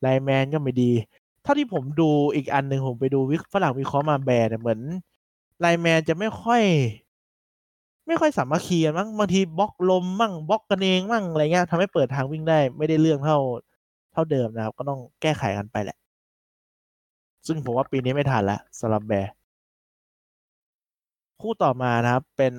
[0.00, 0.92] lineman ก็ไม่ดี
[1.42, 4.80] เท่าที่ผมดูอีกอันหนึ่งผมไปดูวิฝรั่งวิเคราะห์มา Bears เนี่ยเหมือน
[5.60, 6.62] lineman จะไม่ค่อย
[8.06, 13.38] ไม่ค่อยสามัคคีกันมั้งบางทีบล็อกลมมั่งบล็อกกันเองมั่งอะไรเงี้ยทำให้เปิดทางวิ่งได้ ไม่ได้เรื่องเท่า
[14.12, 15.96] เท่าเดิมนะครับ ก็ต้องแก้ไขกันไปแหละ
[17.46, 19.30] ซึ่งผมว่าปีนี้ไม่ทันแล้วสำหรับแบร์
[21.40, 22.52] คู่ต่อมานะครับ เป็น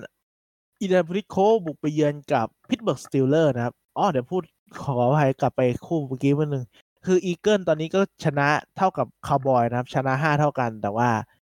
[0.82, 4.41] อินเดบริโคบุกไปเยือนกับพิตเบิร์กสติลเลอร์นะครับอ๋อเดี๋ยวพูด
[4.83, 6.65] ขออภัยกลับไปคู่เมื่อกี้วันหนึ่ง
[7.05, 11.09] คืออีเกิลตอนนี้ก็ชนะเท่ากับคาวบอยนะครับ ชนะห้าเท่ากัน แต่ว่า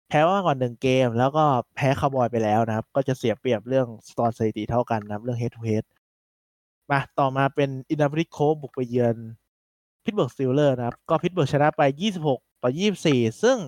[0.09, 1.45] แพ้ว่าก่อนหนึ่งเกม แล้วก็
[1.77, 5.85] แพ้คาวบอยไปแล้วนะครับ ก็จะเสียเปรียบเรื่องสตอร์สถิติเท่ากันนะครับ เรื่องเฮดทูเฮด
[6.91, 9.17] มาต่อมาเป็นอินดาบริโคบุกไปเยือน
[10.05, 11.83] Pittsburgh Steelers นะครับ ก็ Pittsburgh ชนะไป
[12.23, 12.71] 26ต่อ
[13.07, 13.59] 24ซึ่ง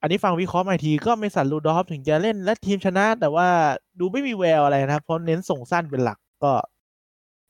[0.00, 3.48] อันนี้ฟังวิเคราะห์มาทีก็ Mason Rudolph ถึงจะเล่นและทีมชนะ แต่ว่า
[3.98, 6.52] ดูไม่มีแววอะไรนะครับ เพราะเน้นส่งสั้นเป็นหลักก็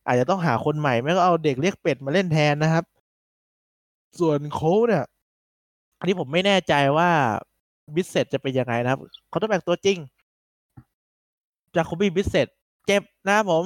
[0.07, 2.85] อาจจะต้องหาคนใหม่ไม่ก็เอาเด็กเรียกเป็ดมาเล่นแทนนะครับ
[4.21, 5.05] ส่วนโค้เนี่ย
[5.99, 7.11] อันนี้ผมไม่แน่ใจว่า
[7.95, 9.99] บิสเซตจะเป็นยังไงนะครับ quarterback ตัวจริง
[11.75, 12.47] จากคูบี้ Brissett
[12.87, 13.65] เจ็บนะครับผม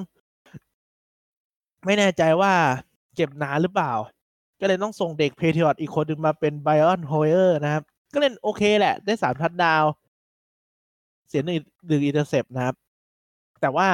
[1.84, 2.52] ไม่แน่ใจว่า
[3.14, 3.92] เจ็บหนักหรือเปล่า
[4.60, 9.84] ก็เลยต้องส่งเด็ก Patriots อีกคนหนึ่งมาเป็น Brian Hoyer นะครับ ก็เล่นโอเคแหละ ได้สามทัดดาว
[11.28, 12.76] เสียหนึ่งหนึ่ง intercept นะครับ
[13.60, 13.88] แต่ว่า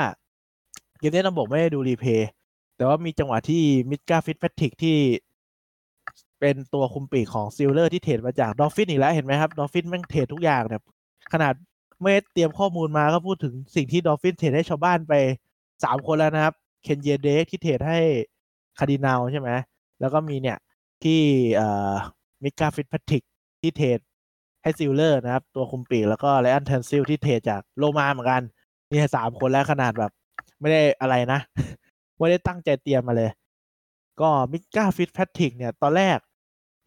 [1.09, 2.29] มนี้ต้องบอกไม่ได้ดู replay
[2.77, 4.97] แต่ว่ามีจังหวะที่ Minkah Fitzpatrick ที่
[6.41, 10.83] เป็นตัวคุมปีกของ Steelers ที่เทรดมาจาก Dolphins อีกแล้วเห็นไหมครับ Dolphins แม่งเทรดทุกอย่างเนี่ย
[11.33, 11.55] ขนาด
[12.03, 15.15] ไม่เตรียมข้อมูลมาก็พูดถึงสิ่งที่ Dolphins เทรดให้ชาวบ้านไป
[15.85, 17.99] สามคนแล้วนะครับ Kenyan Drake ที่เทรดให้
[18.79, 19.51] Cardinals ใช่ไหม
[20.01, 20.59] แล้วก็มีเนี่ย
[21.03, 21.21] ที่
[22.43, 23.23] Minkah Fitzpatrick
[23.61, 23.99] ที่เทรด
[24.63, 28.43] ให้ Steelers นะครับ ตัวคุมปีกแล้วก็ Ryan Tunsil ที่เทรดจากโลมาเหมือนกัน
[28.91, 30.13] นี่สามคนแล้วขนาดแบบ
[30.65, 31.41] ไม่ได้อะไรนะ
[32.19, 33.31] ไม่ได้ตั้งใจเตรียมมาเลย
[34.21, 36.19] ก็ Minkah Fitzpatrick เนี่ย ตอนแรก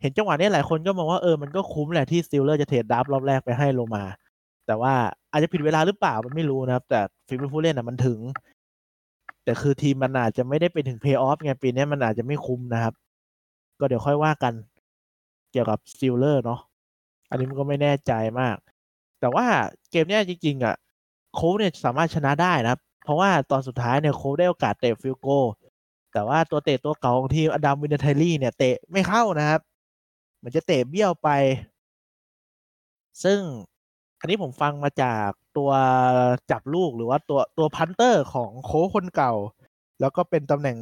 [0.01, 4.03] เห็นจังหวะนี้หลายคนก็มองว่าเออมันก็คุ้มแหละที่ Steelers จะเทรด draft รอบแรกไปให้โลมา
[4.67, 4.93] แต่ว่า
[5.31, 8.19] อาจจะผิดเวลาหรือเปล่ามันไม่รู้นะครับ แต่ฝีมือผู้เล่นอะมันถึง
[9.43, 12.93] แต่คือทีมมันอาจจะไม่ได้ไปถึงเพย์ออฟไงปีนี้มันอาจจะไม่คุ้มนะครับ
[13.79, 14.53] ก็เดี๋ยวค่อยว่ากัน
[15.51, 16.59] เกี่ยวกับ Steelers เนาะ
[17.29, 18.55] อันนี้มันก็ไม่แน่ใจมาก
[19.19, 19.45] แต่ว่า
[19.91, 20.75] เกมเนี้ยจริงๆอะ
[21.33, 25.27] Colts เนี่ยสามารถชนะได้นะครับ เพราะว่าตอนสุดท้ายเนี่ย Colts ได้โอกาสเตะ field goal
[26.13, 29.61] แต่ว่าตัวเตะตัวเก่าของทีม Adam Vinatieri เนี่ยเตะไม่เข้านะครับ
[30.37, 31.29] เหมือนจะเตะเบี้ยวไป
[33.23, 33.39] ซึ่ง
[34.19, 35.71] อันนี้ผมฟังมาจากตัว
[36.51, 39.33] จับลูกหรือว่าตัวตัว punter ของ Colts คนเก่า
[39.99, 40.77] แล้วก็เป็นตำแหน่ง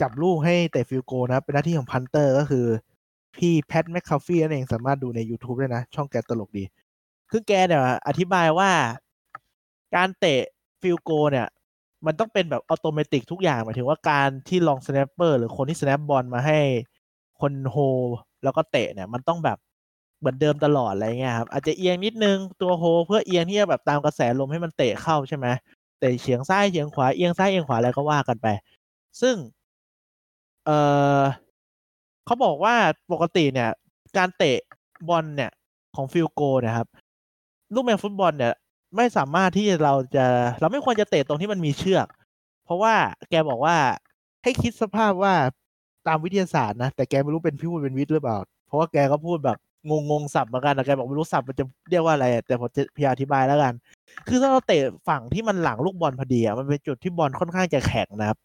[0.00, 2.66] จับลูกให้เตะ field goal นะครับเป็นหน้าที่ของ punter ก็คือ
[3.36, 6.64] พี่ Pat McAfee นั่นเองสามารถดูใน YouTube ได้นะ ช่องแกตลกดี
[7.30, 8.70] คือแกเนี่ยอธิบายว่า
[9.96, 10.42] การเตะ
[10.82, 11.46] field goal เนี่ย
[12.06, 16.58] มันต้องเป็นแบบอัตโนมัติทุกอย่างหมายถึงว่าการที่ long snapper หรือคนที่ snap บอลมาให้
[17.40, 17.76] คนโฮ
[18.42, 19.58] แล้วก็เตะเนี่ย มันต้องแบบ
[20.18, 25.46] เหมือนเดิมตลอดอะไรเงี้ยครับอาจจะเอียงนิดนึงตัวโฮเพื่อเอียงที่จะแบบตามกระแสลมให้มันเตะเข้าใช่ไหม
[26.00, 28.46] เตะเฉียงซ้ายเฉียงขวาเอียงซ้ายเอียงขวาอะไรก็ว่ากันไป
[29.20, 29.36] ซึ่ง
[30.64, 30.70] เอ
[31.20, 31.22] อ
[32.24, 32.74] เขาบอกว่า
[33.12, 33.70] ปกติเนี่ย
[34.16, 34.58] การเตะ
[35.08, 35.50] บอลเนี่ย
[35.96, 36.86] ของ field goal นะครับ
[37.74, 38.52] ลูกแมวฟุตบอลเนี่ย
[38.96, 40.26] ไม่สามารถที่เราจะ
[40.60, 42.06] เราไม่ควรจะเตะตรงที่มันมีเชือก
[42.64, 42.94] เพราะว่า
[43.30, 43.76] แกบอกว่า
[44.42, 45.34] ให้คิดสภาพว่า
[46.06, 49.58] ตามวิทยาศาสตร์นะ แต่แกไม่รู้เป็นพี่พูดเป็นวิทย์หรือเปล่า เพราะว่าแกก็พูดแบบ
[49.90, 53.74] งงงศัพท์เหมือนกันนะแกบอกไม่รู้ศัพท์มันจะเรียกว่าอะไร แต่ผมจะพยายามอธิบายแล้วกัน
[54.28, 58.38] คือถ้าเราเตะฝั่งที่มันหลังลูกบอลพอดีอะมันเป็นจุดที่บอลค่อนข้างจะแข็งนะครับ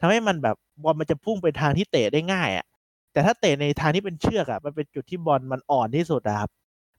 [0.00, 2.66] ทำให้มันแบบบอลมันจะพุ่งไปทางที่เตะได้ง่ายอะ
[3.12, 6.50] แต่ถ้าเตะในทางที่เป็นเชือกอะมันเป็นจุดที่บอลมันอ่อนที่สุดนะครับ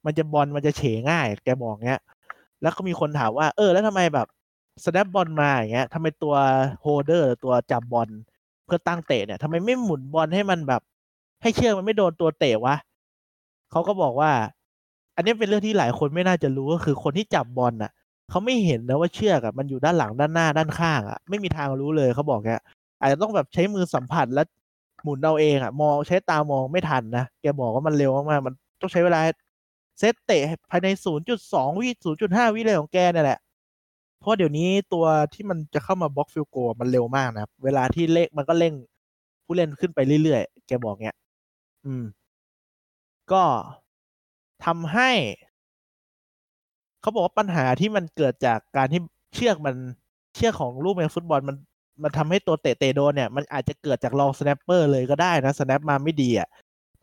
[0.06, 2.02] มันจะบอลมันจะเฉง่าย แกบอกเงี้ย
[2.62, 4.28] แล้วก็มีคนถามว่า เออ แล้วทำไมแบบ
[4.84, 6.36] สแนปบอลมาอย่างเงี้ยทำไมตัว
[6.82, 8.10] โฮเดอร์ตัวจับบอล
[8.66, 10.82] เพื่อตั้งเตะเนี่ยทำไมไม่หมุนบอลให้มันแบบ
[11.42, 12.76] ให้เชือกมันไม่โดนตัวเตะวะ
[13.72, 14.32] เขาก็บอกว่า
[15.16, 17.92] อันนี้เป็นเรื่องที่หลายคนไม่น่าจะรู้ก็คือคนที่จับบอลน่ะ
[18.30, 22.50] เขาไม่เห็นนะว่าเชือกอะมันอยู่ด้านหลังด้านหน้าด้านข้างอะไม่มีทางรู้เลยเขาบอกแก
[23.00, 24.48] อาจจะต้องแบบใช้มือสัมผัสแล้ว
[25.04, 29.20] หมุนเอาเองอะมองใช้ตามองไม่ทันนะแกบอกว่ามันเร็วมากๆมันต้องใช้เวลา
[30.00, 30.88] เซตเตะภายใน
[31.34, 31.88] 0.2 วิ
[32.22, 33.40] 0.5 วิเลยของแกนี่แหละ
[34.20, 38.74] เพราะเดี๋ยวนี้ตัวที่มันจะเข้ามา block field goal มันเร็วมากนะครับ เวลาที่ลีกมันก็เร่ง
[39.46, 41.18] ผู้เล่นขึ้นไปเรื่อยๆ แกบอกเงี้ย
[41.86, 42.04] อืม
[43.32, 43.44] ก็
[44.66, 45.12] ทำให้
[47.02, 49.02] เขาบอกว่าปัญหาที่มันเกิดจากการที่
[49.36, 49.76] เชือกมัน
[50.36, 51.56] เชือกของลูกแมวฟุตบอลมัน
[52.04, 56.48] มันทำให้ตัวเตะเตะโดนเนี่ย มันอาจจะเกิดจาก long snapper เลยก็ได้นะ snap มาไม่ดีอะ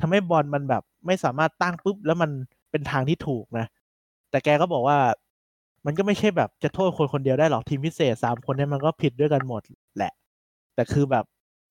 [0.01, 2.31] ทำให้บอลมันแบบ ไม่สามารถตั้งปุ๊บแล้วมัน
[2.75, 3.67] เป็นทางที่ถูกนะ
[4.31, 4.99] แต่แกก็บอกว่า
[5.87, 9.63] มันก็ไม่ใช่แบบจะโทษคนคนเดียวได้หรอกทีมพิเศษสามคนเนี่ยมันก็ผิดด้วยกันหมด
[9.97, 10.13] แหละ
[10.75, 11.25] แต่คือแบบ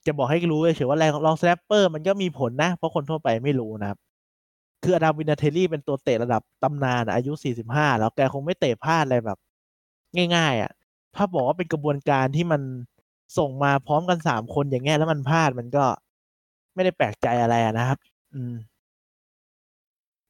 [0.06, 4.00] จะบอกให้รู้เฉยว่าแรง long snapper มันก็มีผลนะ เพราะคนทั่วไปไม่รู้นะครับ
[4.84, 9.38] คือ Adam Vinatieri เป็นตัวเตะระดับตำนานอายุ 45 แล้วแกคงไม่เตะพลาดอะไรแบบ
[10.36, 10.72] ง่ายๆอะ
[11.16, 12.62] ถ้าบอกว่าเป็นกระบวนการที่มัน
[13.38, 15.86] ส่งมาพร้อมกันสามคนอย่างเงี้ยแล้วมันพลาดมันก็
[16.74, 18.00] ไม่ได้แปลกใจอะไรนะครับ
[18.34, 18.54] อืม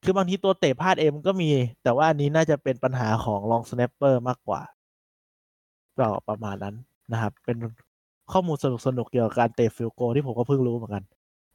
[0.04, 1.50] คือบางทีตัวเตะพลาดเองมันก็มี
[1.84, 4.62] แต่ว่าอันนี้น่าจะเป็นปัญหาของ long snapper มากกว่า
[6.00, 6.76] ก็ประมาณนั้น
[7.12, 7.58] นะครับ เป็น
[8.32, 11.04] ข้อมูลสนุกสนุกเกี่ยวกับการเตะ field goal ที่ผมก็เพิ่งรู้เหมือนกัน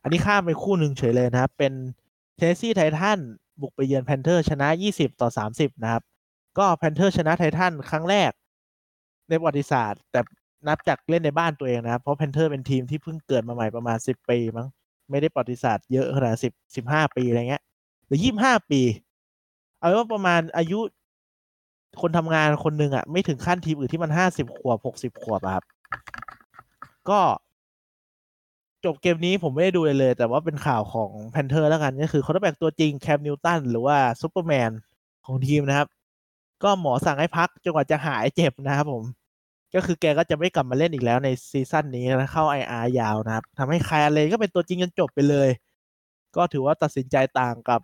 [0.02, 1.72] อันนี้ข้ามไปคู่หนึ่งเฉยเลยนะครับ เป็น
[2.36, 3.18] Tennessee Titans
[3.60, 6.02] บุกไปเยือน Panthers ชนะ 20 ต่อ 30 นะครับ
[6.58, 8.30] ก็ Panthers ชนะ Titans ครั้งแรก
[9.28, 10.20] ในประวัติศาสตร์ แต่
[10.68, 14.66] นับจากเล่นในบ้านตัวเองนะครับ เพราะ Panthers เป็นทีมที่เพิ่งเกิดมาใหม่ประมาณ 10 ปีมั้ง
[15.10, 16.34] ไม่ได้ประวัติศาสตร์เยอะขนาด
[16.74, 17.62] 10 15 ปีอะไรเงี้ย
[18.08, 18.80] หรือ25ปี
[19.78, 20.78] เอาว่าประมาณอายุ
[22.00, 25.64] คนทำงานคนหนึ่งอะไม่ถึงขั้นทีมอื่นที่มัน50ขวบ60ขวบครับ
[27.10, 27.20] ก็
[28.84, 34.70] จบเกมนี้ผมไม่ได้ดูเลยเลย แต่ว่าเป็นข่าวของ Panthers แล้วกัน ก็คือเขาต้องแบกตัวจริง Cam Newton หรือว่าซูเปอร์แมน
[35.26, 35.88] ของทีมนะครับ
[36.62, 39.04] ก็หมอสั่งให้พักจนกว่าจะหายเจ็บนะครับผม
[39.74, 45.48] ก็คือแกก็จะไม่กลับมาเล่นอีกแล้วใน season นี้นะเข้า IR ยาวนะครับทำให้ Kyle Allen ก็เป็นตัวจริงจนจบไปเลย
[46.36, 47.80] ก็ถือว่าตัดสินใจต่างกับ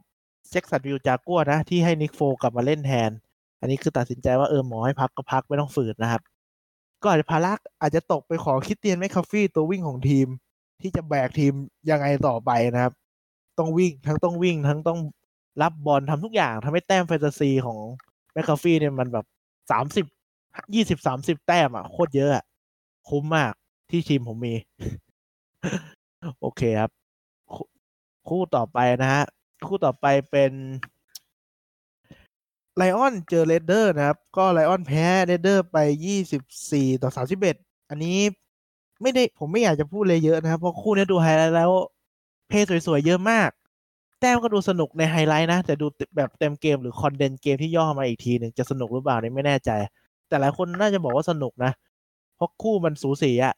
[0.50, 3.10] Jacksonville Jaguars นะ ที่ให้ Nick Foles กลับมาเล่นแทน
[3.60, 6.22] อันนี้คือตัดสินใจว่าเออหมอให้พักก็พักไม่ต้องฝืนนะครับ
[7.02, 10.26] ก็อาจจะภาระอาจจะตกไปขอคิดเตียนแมคคาฟี่ตัววิ่งของทีม
[10.80, 11.52] ที่จะแบกทีม
[11.90, 12.92] ยังไงต่อไปนะครับ
[13.58, 15.00] ต้องวิ่งทั้งต้องวิ่งทั้งต้อง
[15.62, 17.78] รับบอลทำทุกอย่างทำให้แต้มแฟนตาซีของ
[18.32, 19.26] แมคคาฟี่เนี่ยมันแบบ
[19.70, 20.04] สามสิบ
[20.74, 22.44] ยี่สิบสามสิบแต้มอะโคตรเยอะอะ
[23.08, 23.52] คุ้มมาก
[23.90, 24.54] ที่ทีมผมมี
[26.40, 26.90] โอเคครับ
[28.28, 29.24] คู่ต่อไปนะฮะ
[29.68, 30.52] คู่ต่อไปเป็น
[32.76, 37.56] Lions เจอ Raiders นะครับ ก็ Lions แพ้ Raiders ไปยี่สิบสี่ต่อสามสิบเอ็ด
[37.90, 38.18] อันนี้
[39.02, 41.70] ไม่ได้ผมไม่อยากจะพูดเลยเยอะนะครับ เพราะคู่นี้ดูไฮไลท์แล้ว
[42.48, 43.50] play สวยๆ เยอะมาก
[44.20, 49.70] แต้มก็ดูสนุกในไฮไลท์นะ แต่ดูแบบเต็มเกมหรือ condensed game ที่ย่อมาอีกทีหนึ่งจะสนุกหรือเปล่านี่ไม่แน่ใจ
[50.28, 51.72] แต่หลายคนน่าจะบอกว่าสนุกนะ
[52.36, 53.54] เพราะคู่มันสูสีอะ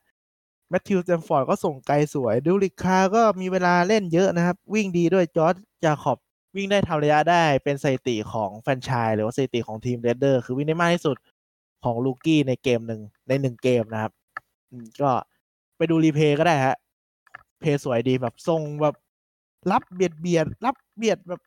[0.70, 6.18] Matthew Stafford ก็ส่งไกลสวย Derek Carr ก็มีเวลาเล่นเยอะนะครับ วิ่งดีด้วยจอร์จJacobs
[6.56, 11.16] วิ่งได้ทำระยะได้เป็นสถิติของแฟนชายหรือว่าสถิติของทีม Raiders คือวิ่งได้มากที่สุด
[11.84, 14.12] ของ rookie ในเกมหนึ่งในหนึ่งเกมนะครับ
[15.00, 15.10] ก็
[15.76, 16.76] ไปดู replay ก็ได้ฮะ
[17.60, 18.94] play สวยดีแบบทรงแบบ
[19.72, 21.40] รับเบียดเบียดรับเบียดแบบ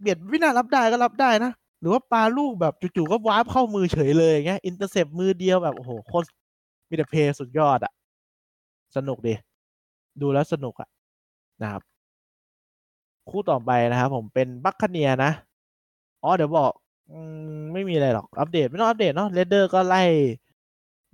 [0.00, 6.26] เบียดวินารับได้ก็รับได้นะหรือว่าปาลูกแบบจู่ๆก็วาร์ปเข้ามือเฉยเลยงเงี้ย intercept มือเดียวแบบโอ้โหโคตร
[6.88, 7.92] มีแต่ play สุดยอดอะ
[8.96, 9.34] สนุกดี
[10.20, 10.88] ดูแล้วสนุกอะ
[11.62, 11.82] นะครับ
[13.30, 15.30] คู่ต่อไปนะครับผมเป็น Buccaneers นะ
[16.22, 16.72] อ๋อเดี๋ยวบอก
[17.10, 17.12] อ
[17.72, 20.02] ไม่มีอะไรหรอก อัปเดตไม่ต้องอัปเดตเนาะ Raiders ก็ไล่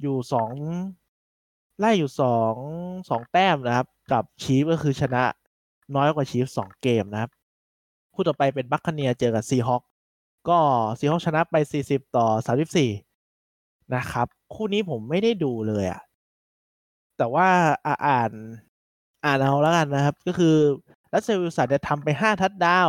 [0.03, 0.53] อยู่สอง
[1.81, 2.55] ไล่อยู่สอง
[3.11, 5.25] สองแต้มนะครับ กับ Chiefs ก็คือชนะ
[5.97, 7.31] น้อยกว่า Chiefs สองเกมนะครับ
[8.15, 9.83] คู่ต่อไปเป็น Buccaneers เจอกับ Seahawks
[10.49, 10.59] ก็
[10.99, 12.91] Seahawks ชนะไปสี่สิบต่อสามสิบสี่
[13.95, 16.01] นะครับ คู่นี้ผมไม่ได้ดูเลยอะ
[17.19, 17.49] แต่ว่า
[18.07, 18.33] อ่าน
[19.25, 20.57] อ่านเอาแล้วกันนะครับ ก็คือ
[21.13, 22.89] Russell Wilson จะทำไปห้าทัดดาว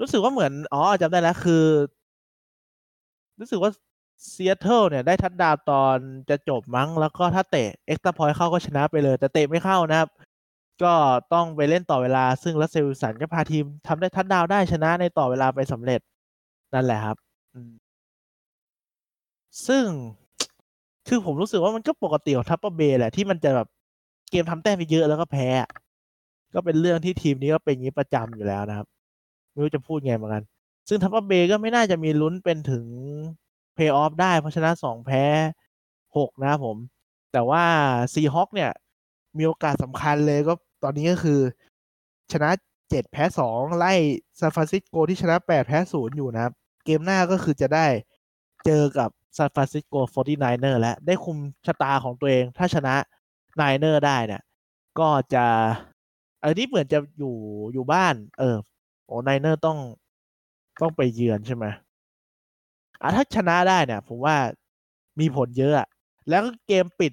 [0.00, 1.64] รู้สึกว่าเหมือน อ๋อจำได้แล้วคือ
[3.40, 3.70] รู้สึกว่า
[4.30, 5.96] เซียเทิลเนี่ยได้ทัดดาวตอน
[6.30, 10.08] จะจบมั้ง แล้วก็ถ้าเตะ extra point เข้าก็ชนะไปเลย แต่เตะไม่เข้านะครับ
[10.82, 10.94] ก็
[11.32, 16.00] ต้องไปเล่นต่อเวลา ซึ่ง Russell Wilson ก็พาทีมทำได้ทัดดาวได้ชนะในต่อเวลาไปสำเร็จ
[16.74, 17.16] นั่นแหละครับ
[19.66, 19.84] ซึ่ง
[21.08, 23.68] คือผมรู้สึกว่ามันก็ปกติของ Tampa Bay แหละที่มันจะแบบ
[24.30, 25.48] เกมทำแต้มไปเยอะแล้วก็แพ้
[26.54, 28.86] ก็เป็นเรื่องที่ทีมนี้ก็เป็นอย่างนี้ประจำอยู่แล้วนะครับ
[29.50, 30.44] ไม่รู้จะพูดไงเหมือนกัน
[30.88, 32.84] ซึ่ง Tampa Bay ก็ไม่น่าจะมีลุ้นเป็นถึง
[33.74, 35.24] เพย์ออฟได้ เพราะชนะสองแพ้
[36.16, 36.76] หกนะผม
[37.32, 37.64] แต่ว่า
[38.12, 38.70] Seahawks เนี่ย
[39.38, 41.40] มีโอกาสสำคัญเลยก็ตอนนี้ก็คือ
[42.32, 42.50] ชนะ
[42.90, 43.92] เจ็ดแพ้สองไล่
[44.38, 46.52] San Francisco ที่ชนะแปดแพ้ศูนย์อยู่นะครับ
[46.84, 47.86] เกมหน้าก็คือจะได้
[48.64, 52.94] เจอกับ San Francisco 49er และได้คุมชะตาของตัวเอง ถ้าชนะ
[53.56, 54.42] Niner ได้เนี่ย
[54.98, 55.44] ก็จะ
[56.42, 57.34] อันนี้เหมือนจะอยู่
[57.72, 58.56] อยู่บ้าน เออ
[59.06, 59.78] โอ้ Niner ต้อง
[60.80, 61.64] ต้องไปเยือนใช่ไหม
[63.02, 64.36] อะถ้าชนะได้เนี่ย ผมว่า
[65.20, 65.88] มีผลเยอะอะ
[66.28, 67.12] แล้วเกมปิด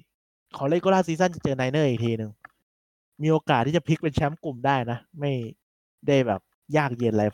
[0.56, 2.30] ของ regular season จะเจอ Niners อีกทีหนึ่ง
[3.22, 5.32] มีโอกาสที่จะพลิกเป็นแชมป์กลุ่มได้นะ ไม่
[6.06, 6.40] ได้แบบ
[6.76, 7.24] ยากเย็นอะไร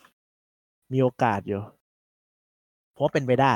[0.92, 1.60] มีโอกาสอยู่
[2.94, 3.54] เพราะเป็นไปได้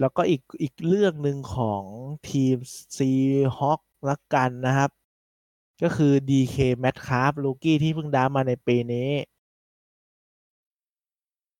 [0.00, 1.82] แล้วก็อีกอีกเรื่องหนึ่งของ
[2.30, 2.56] ทีม
[2.96, 4.90] Seahawks ละกันนะครับ
[5.82, 9.10] ก็คือ DK Metcalf rookie ที่เพิ่ง draft มาในปีนี้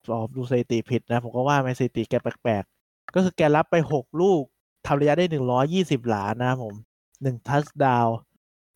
[0.09, 4.42] สอบดูสถิติผิดนะ ผมก็ว่าไม่สถิติแกแปลกๆ ก็คือแกรับไปหกลูก
[4.87, 6.74] ทำระยะได้หนึ่งร้อยยี่สิบหลานะผม
[7.22, 8.07] หนึ่ง touchdown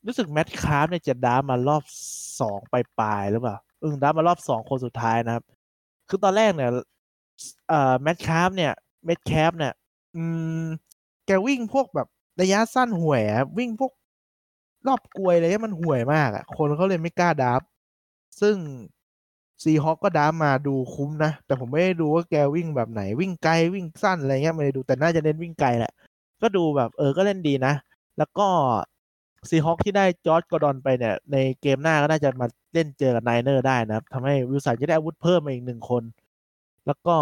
[0.07, 1.83] รู้สึก Metcalf เนี่ยจะ draft มารอบ
[2.41, 5.45] สองปลายๆหรือเปล่าเออดามารอบสองคนสุดท้ายนะครับ
[6.09, 6.71] คือตอนแรกเนี่ย
[7.69, 8.73] เอ่อ Metcalf เนี่ย
[9.05, 9.75] Metcalf เนี่ย
[10.17, 10.23] อื
[10.65, 10.67] ม
[11.27, 12.09] แกวิ่งพวกแบบ
[12.41, 13.93] ระยะสั้นห่วยอะวิ่งพวก
[14.87, 17.63] รอบกรวยอะไรเงี้ยมันห่วยมากอะคนเขาเลยไม่กล้า draft
[18.41, 18.57] ซึ่ง
[19.63, 25.93] Seahawks ก็ draft มาดูคุ้มนะ แต่ผมไม่ได้ดูว่าแกวิ่งแบบไหนวิ่งไกลวิ่งสั้นอะไรเงี้ยไม่ได้ดูแต่น่าจะเน้นวิ่งไกลแหละ
[26.43, 27.75] ก็ดูแบบเออก็เล่นดีนะ
[28.19, 28.47] แล้วก็
[29.49, 36.03] Seahawks ที่ได้ Josh Gordon ไปเนี่ย ในเกมหน้าก็น่าจะมาเล่นเจอกับ Niners ได้นะครับทำให้วิลสันจะได้อาวุธเพิ่มมาอีกหนึ่งคน
[36.87, 37.17] แล้วก็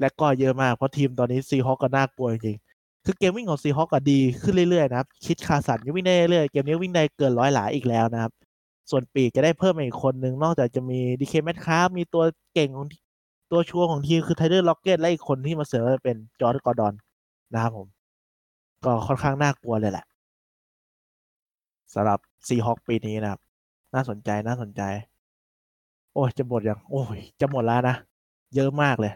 [0.00, 2.56] และก็เยอะมาก เพราะทีมตอนนี้ Seahawks ก็น่ากลัวจริง
[3.04, 8.32] คือเกมวิ่งของ Seahawks ก็ดีขึ้นเรื่อยๆนะครับ Chris Carson ก็วิ่งได้เรื่อยเกมนี้วิ่งได้เกินร้อยหลาอีกแล้วนะครับ
[8.90, 12.22] ส่วนปีกจะได้เพิ่มอีกคนนึง นอกจากจะมี DK Metcalf มีตัว
[12.54, 12.86] เก่งของ
[13.50, 16.94] ตัวชัวร์ของทีมคือ Tyler Lockett และอีกคนที่มาเสริมเป็น Josh Gordon
[17.54, 17.86] นะครับผม
[18.84, 20.04] ก็ค่อนข้างน่ากลัวเลยแหละ
[21.94, 23.40] สำหรับ Seahawks ปีนี้นะครับ
[23.94, 24.82] น่าสนใจน่าสนใจ
[26.14, 27.96] โอ้ยจะหมดยังโอ้ยจะหมดแล้วนะ
[28.54, 29.12] เยอะมากเลย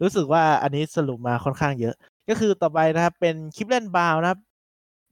[0.00, 1.94] รู้สึกว่าอันนี้สรุปมาค่อนข้างเยอะ
[2.28, 4.40] ก็คือต่อไปนะครับ เป็น Cleveland Browns นะครับ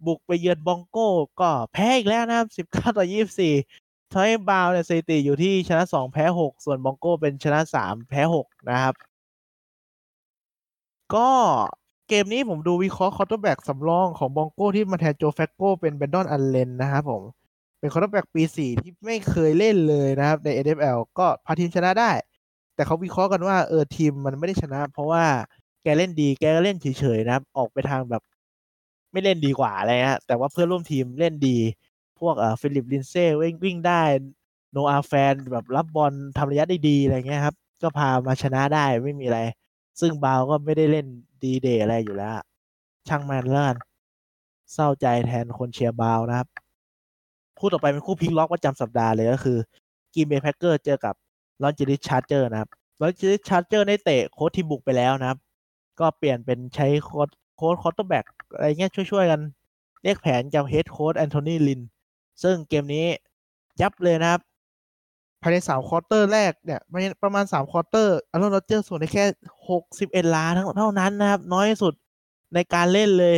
[0.07, 1.09] บุกไปเยือน Broncos
[1.41, 3.55] ก็แพ้อีกแล้วนะครับสิบเก้าต่อยี่สี่
[4.12, 8.95] โดย Browns เนี่ยสถิติอยู่ที่ชนะสองแพ้หกส่วน Broncos เป็นชนะสามแพ้หกนะครับ
[11.14, 11.30] ก็
[12.09, 17.22] เกมนี้ผมดูวิเคราะห์ quarterback สำรองของ Broncos ที่มาแทน Joe Flacco เป็น Brandon Allen นะครับผม
[17.78, 22.11] เป็น quarterback ปีสี่ที่ไม่เคยเล่นเลยนะครับใน NFL ก็พาทีมชนะได้
[22.79, 25.24] แต่เขาวิเคราะห์กันว่าเออทีมมันไม่ได้ชนะ เพราะว่า
[25.83, 28.22] แกเล่นดีแกก็เล่นเฉยๆนะครับ ออกไปทางแบบ
[29.12, 31.59] ไม่เล่นดีกว่าอะไรฮะแต่ว่าเพื่อนร่วมทีมเล่นดี
[32.18, 34.03] พวกเอ่อ Phillip Lindsay วิ่งวิ่งได้
[34.73, 39.41] Noah Fant แบบรับบอลทำระยะได้ดีอะไรเงี้ยครับ ก็พามาชนะได้ไม่มีอะไร
[40.01, 41.07] ซึ่งบาวก็ไม่ได้เล่น
[41.43, 42.31] ดีเด่นอะไรอยู่แล้ว
[43.09, 43.76] ช่างมันแล้วกัน
[44.72, 46.49] เศร้าใจแทนคนเชียร์บาวนะครับ
[47.59, 49.59] คู่ต่อไปเป็นคู่พลิกล็อกประจำสัปดาห์เลยก็คือ
[50.14, 51.14] Green Bay Packers เจอกับ
[51.62, 55.39] Los Angeles Chargers นะครับ Los Angeles Chargers ได้เตะโค้ชทีมบุกไปแล้วนะครับ
[56.01, 59.41] ก็เปลี่ยนเป็นใช้โค้ชโค้ช quarterback อะไรเงี้ยช่วยๆกัน
[60.03, 61.81] เรียกแผนกับ head coach Anthony Lynn
[62.43, 63.07] ซึ่งเกมนี้
[63.81, 64.41] ยับเลยนะครับ
[65.43, 66.81] ภายในสาม quarter แรกเนี่ย
[67.23, 69.25] ประมาณสาม quarter Aaron Rodgers ส่งได้แค่
[69.69, 71.95] หกสิบเอ็ดหลาเท่านั้นนะครับ น้อยสุด
[72.55, 73.37] ในการเล่นเลย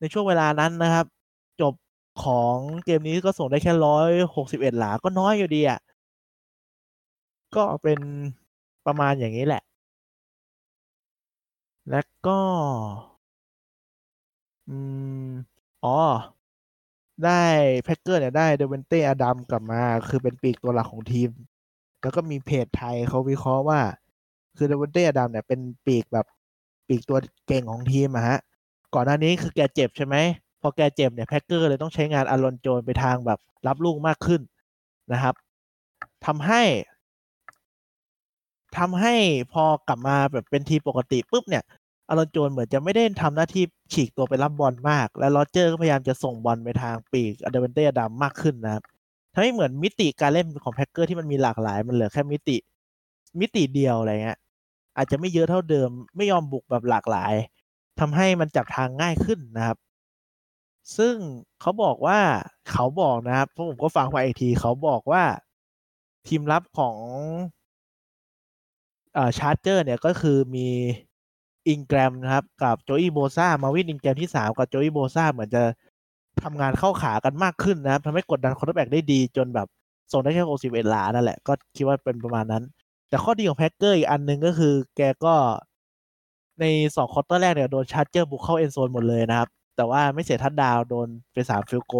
[0.00, 1.06] ในช่วงเวลานั้นนะครับ
[1.60, 1.74] จบ
[2.24, 5.80] ของเกมนี้ก็ส่งได้แค่ร้อยหกสิบเอ็ดหลา ก็น้อยอยู่ดีอะ
[7.56, 8.00] ก็เป็น
[8.86, 9.62] ประมาณอย่างนี้แหละ
[11.90, 12.40] และก็
[14.68, 14.76] อื
[15.24, 15.30] ม
[15.82, 15.90] อ๋อ
[17.24, 17.42] ได้
[17.84, 21.30] Packers เนี่ยได้ Davante Adams กลับมา คือเป็นปีกตัวหลักของทีม
[22.02, 23.80] แล้วก็มีเพจไทยเขาวิเคราะห์ว่า
[24.56, 26.26] คือ Davante Adams เนี่ยเป็นปีกแบบ
[26.88, 28.38] ปีกตัวเก่งของทีมอะฮะ
[28.94, 30.16] ก่อนหน้านี้คือแกเจ็บใช่ไหม
[30.60, 34.40] พอแกเจ็บเนี่ย Packers เลยต้องใช้งาน Aaron Jones ไปทางแบบรับลูกมากขึ้น
[35.12, 35.34] นะครับ
[36.26, 36.62] ทำให้
[38.78, 39.14] ทำให้
[39.52, 41.64] พอกลับมาแบบเป็นทีมปกติปุ๊บเนี่ย
[42.08, 48.82] Aaron Jones เหมือนจะไม่ได้ทำหน้าที่ฉีกตัวไปรับบอลมาก และ Rodgers ก็พยายามจะส่งบอลไปทางปีก Davante Adams มากขึ้นนะครับ
[49.32, 52.56] ทำให้เหมือนมิติการเล่นของ Packers ที่มันมีหลากหลาย มันเหลือแค่มิติ
[53.40, 54.38] มิติเดียวอะไรเงี้ย
[54.96, 57.34] อาจจะไม่เยอะเท่าเดิม ไม่ยอมบุกแบบหลากหลาย
[58.00, 59.76] ทำให้มันจับทางง่ายขึ้นนะครับ
[60.96, 61.16] ซึ่ง
[61.60, 62.20] เขาบอกว่า
[62.70, 65.22] เขาบอกนะครับผมก็ฟังไปอีกที เขาบอกว่า
[66.28, 66.96] ทีมรับของ
[69.38, 70.68] Chargers เนี่ยก็คือมี
[71.68, 75.62] Ingram นะครับ กับ Joey Bosa Melvin Ingram ที่สามกับ Joey Bosa เหมือนจะ
[76.42, 79.68] ทำงานเข้าขากันมากขึ้นนะครับทำให้กดดัน quarterback ได้ดีจนแบบ
[80.12, 82.64] ส่งได้แค่หกสิบเอ็ดหลานั่นแหละ ก็คิดว่าเป็นประมาณนั้น
[83.08, 85.34] แต่ข้อดีของ Packers อีกอันหนึ่งก็คือ แกก็
[86.60, 86.64] ใน
[86.96, 91.94] สอง quarter แรกเนี่ยโดน Chargers บุกเข้า end zone หมดเลยนะครับ แต่ว่าไม่เสียทัดดาวโดนไปสาม field goal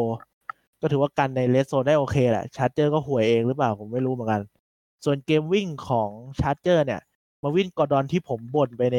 [0.81, 4.41] ก็ถือว่ากันใน red zone ได้โอเคแหละ Chargers ก็ห่วยเองหรือเปล่าผมไม่รู้เหมือนกัน
[5.05, 7.01] ส่วนเกมวิ่งของ Chargers เนี่ย
[7.43, 8.99] Melvin Gordon ที่ผมบ่นไปใน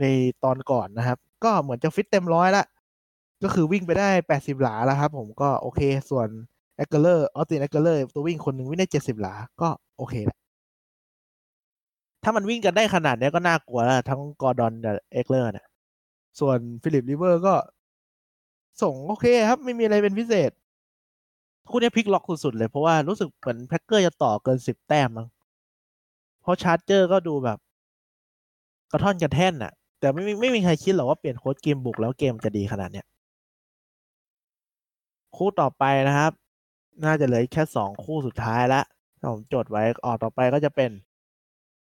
[0.00, 0.06] ใน
[0.44, 2.64] ตอนก่อนนะครับ ก็เหมือนจะฟิตเต็มร้อยละ
[3.42, 6.28] ก็คือวิ่งไปได้แปดสิบหลาแล้วครับผมก็โอเค ส่วน
[6.76, 9.68] Ekeler Austin Ekeler ตัววิ่งคนหนึ่งวิ่งได้เจ็ดสิบหลา ก็
[9.98, 10.38] โอเคแหละ
[12.22, 15.66] ถ้ามันวิ่งกันได้ขนาดนี้ก็น่ากลัวแล้ว ทั้ง Gordon กับ Ekeler เนี่ย
[16.40, 17.54] ส่วน Philip Rivers ก็
[18.82, 20.50] ส่งโอเคครับ ไม่มีอะไรเป็นพิเศษ
[21.72, 25.26] คู่นี้พลิกล็อกสุดๆเลย เพราะว่ารู้สึกเหมือน Packers จะต่อเกินสิบแต้มมั้ง
[26.42, 27.58] เพราะ Chargers ก็ดูแบบ
[28.92, 33.06] กระท่อนกระแท่นอะแต่ไม่ไม่ไม่มีใครคิดหรอกว่าเปลี่ยนโค้ชเกมบุกแล้วเกมจะดีขนาดเนี้ย
[35.36, 36.32] คู่ต่อไปนะครับ
[37.04, 38.82] น่าจะเหลือแค่สองคู่สุดท้ายละ
[39.32, 40.90] ผมจดไว้ออกต่อไปก็จะเป็น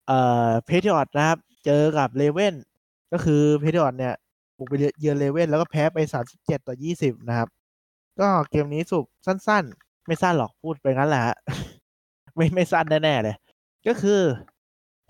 [0.06, 2.54] เอ่อ Patriots นะครับ เจอกับ Ravens
[3.12, 4.14] ก็คือ Patriots เนี่ย
[4.58, 7.48] บุกไปเยือน Ravens แล้วก็แพ้ไปสามสิบเจ็ดต่อยี่สิบนะครับ
[8.20, 11.22] ก็เกมนี้สรุปสั้น ๆ ไม่สั้นหรอกพูดไปงั้นแหละ
[12.36, 13.36] ไม่ไม่สั้นแน่ๆเลย
[13.86, 14.20] ก็คือ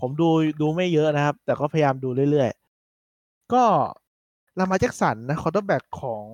[0.00, 0.28] ผมดู
[0.60, 3.64] ดูไม่เยอะนะครับ แต่ก็พยายามดูเรื่อยๆ ก็
[4.58, 6.24] Lamar Jackson นะ quarterback ของ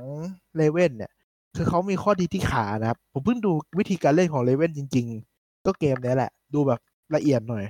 [0.56, 1.12] Ravens เนี่ย
[1.56, 5.06] คือเขามีข้อดีที่ขานะครับ ผมเพิ่งดูวิธีการเล่นของ Ravens จริง
[5.36, 6.80] ๆ ก็เกมนี้แหละ ดูแบบ
[7.14, 7.64] ละเอียดหน่อย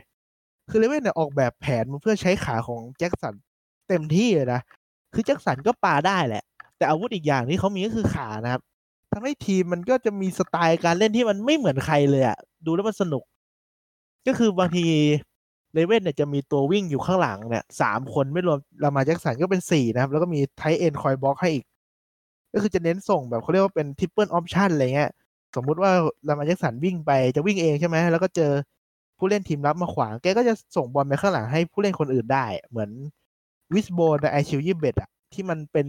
[0.70, 3.34] คือ Ravens เนี่ยออกแบบแผนเพื่อใช้ขาของ Jackson
[3.88, 4.61] เต็มที่เลยนะ
[5.14, 6.42] คือ Jackson ก็ปาได้แหละ
[6.76, 8.62] แต่อาวุธอีกอย่างที่เขามีก็คือขานะครับ
[9.12, 13.22] ทำให้ทีมมันก็จะมีสไตล์การเล่นที่มันไม่เหมือนใครเลยอะดูแล้วมันสนุก
[14.26, 14.86] ก็คือบางที
[15.74, 21.64] Ravens เนี่ยจะมีตัววิ่งอยู่ข้างหลังเนี่ยสามคนไม่รวม Lamar Jackson ก็เป็นสี่นะครับ แล้วก็มี tight end คอยบล็อกให้อีก
[22.52, 25.11] ก็คือจะเน้นส่งแบบเขาเรียกว่าเป็น triple option อะไรเงี้ย
[25.56, 25.90] สมมุติว่า
[26.28, 28.52] Lamar Jackson วิ่งไปจะวิ่งเองใช่ไหมแล้วก็เจอ
[29.18, 32.90] ผู้เล่นทีมรับมาขวางแกก็จะส่งบอลไปข้างหลังให้ผู้เล่นคนอื่นได้ เหมือน
[33.74, 35.86] wishbone ใน Eyeshield ยี่เอ็ดอะที่มันเป็น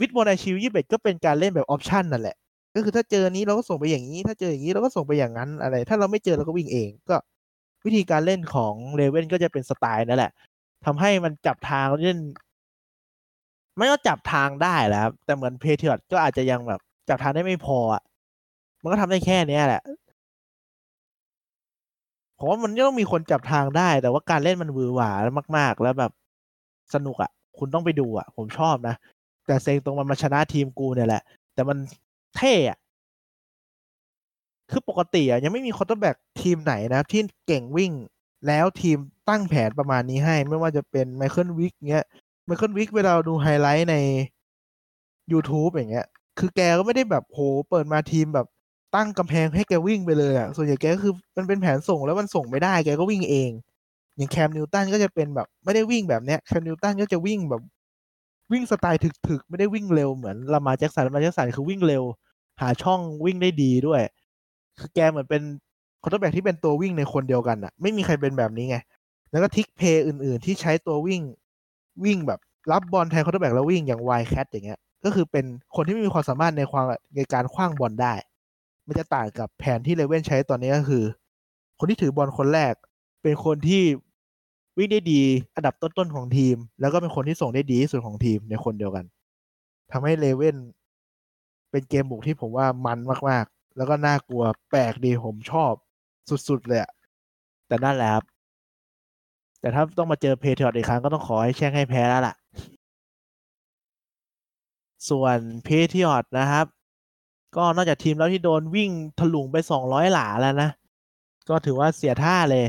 [0.00, 2.36] wishbone ใน Eyeshield ยี่สิบเอ็ดก็เป็นการเล่นแบบ option นั่นแหละ
[2.74, 7.16] ก็คือถ้าเจอนี้เราก็ส่งไปอย่างนี้ ถ้าเจออย่างนี้เราก็ส่งไปอย่างนั้นอะไร ถ้าเราไม่เจอเราก็วิ่งเองก็
[7.84, 10.32] วิธีการเล่นของเลเว่นก็จะเป็นสไตล์นั่นแหละ
[10.84, 12.18] ทำให้มันจับทางเล่น
[13.76, 18.02] ไม่ก็จับทางได้แล้วครับแต่เหมือนเพเทียร์ก็อาจจะยังแบบ จับทางได้ไม่พออะ
[18.82, 19.82] มันก็ทำได้แค่นี้แหละ
[22.38, 25.10] ผมว่ามันต้องมีคนจับทางได้ แต่ว่าการเล่นมันวือหวา
[25.56, 26.12] มาก ๆ แล้วแบบ
[26.94, 28.94] สนุกอะ คุณต้องไปดูอะ ผมชอบนะ
[29.48, 31.22] แต่เซ็งตรงมันมาชนะทีมกูเนี่ยแหละ
[31.54, 31.78] แต่มัน
[32.36, 32.78] เท่อะ
[34.70, 37.92] คือปกติอะยังไม่มี quarterback ทีมไหนนะที่เก่งวิ่ง
[38.46, 42.06] แล้วทีมตั้งแผนประมาณนี้ให้ ไม่ว่าจะเป็น Michael Vick เงี้ย
[42.46, 43.96] Michael Vick เวลาดูไฮไลท์ใน
[45.32, 46.06] YouTube อย่างเงี้ย
[46.38, 47.40] คือแกก็ไม่ได้แบบโห
[47.70, 48.46] เปิดมาทีมแบบ
[48.94, 53.50] ตั้งกำแพงให้แกวิ่งไปเลยอะส่วนใหญ่แกก็คือมันเป็นแผนส่งแล้วมันส่งไม่ได้แกก็วิ่งเอง
[54.16, 57.62] อย่าง Cam Newton ก็จะเป็นแบบไม่ได้วิ่งแบบเนี้ย Cam Newton ก็จะวิ่งแบบ
[58.52, 62.02] วิ่งสไตล์ถึกๆ ไม่ได้วิ่งเร็วเหมือน Lamar Jackson Lamar Jackson คือวิ่งเร็ว
[62.60, 64.02] หาช่องวิ่งได้ดีด้วย
[64.78, 65.42] คือแกเหมือนเป็น
[66.02, 68.76] quarterback ที่เป็นตัววิ่งในคนเดียวกันอะไม่มีใครเป็นแบบนี้ไง
[69.30, 71.22] แล้วก็ trick play อื่นๆ ที่ใช้ตัววิ่ง
[72.04, 72.40] วิ่งแบบ
[72.70, 75.44] รับบอลแทน quarterback แล้ววิ่งอย่าง wildcat อย่างเงี้ย ก็คือเป็น
[75.76, 76.84] คนที่ไม่มีความสามารถในความ
[77.16, 78.14] ในการขว้างบอลได้
[78.86, 81.04] มันจะต่างกับแผนที่ Ravens ใช้ตอนนี้ก็คือ
[81.78, 82.74] คนที่ถือบอลคนแรก
[83.22, 83.82] เป็นคนที่
[84.78, 85.22] วิ่งได้ดี
[85.54, 89.04] อันดับต้นๆของทีม แล้วก็เป็นคนที่ส่งได้ดีที่สุดของทีมในคนเดียวกัน
[89.92, 90.56] ทำให้ Ravens
[91.70, 92.98] เป็นเกมบุกที่ผมว่ามัน
[93.28, 95.72] มากๆ แล้วก็น่ากลัวแปลกดีผมชอบ
[96.48, 96.80] สุดๆเลย
[97.68, 98.24] แต่นั่นแหละครับ
[99.60, 102.34] แต่ถ้าต้องมาเจอ Patriots อีกครั้งก็ต้องขอให้แช่งให้แพ้แล้วล่ะ
[105.08, 106.66] ส่วน Patriots นะครับ
[107.56, 110.70] ก็นอกจากทีมแล้วที่โดนวิ่งถลุงไปสองร้อยหลาแล้วนะ
[111.48, 112.66] ก็ถือว่าเสียท่าเลย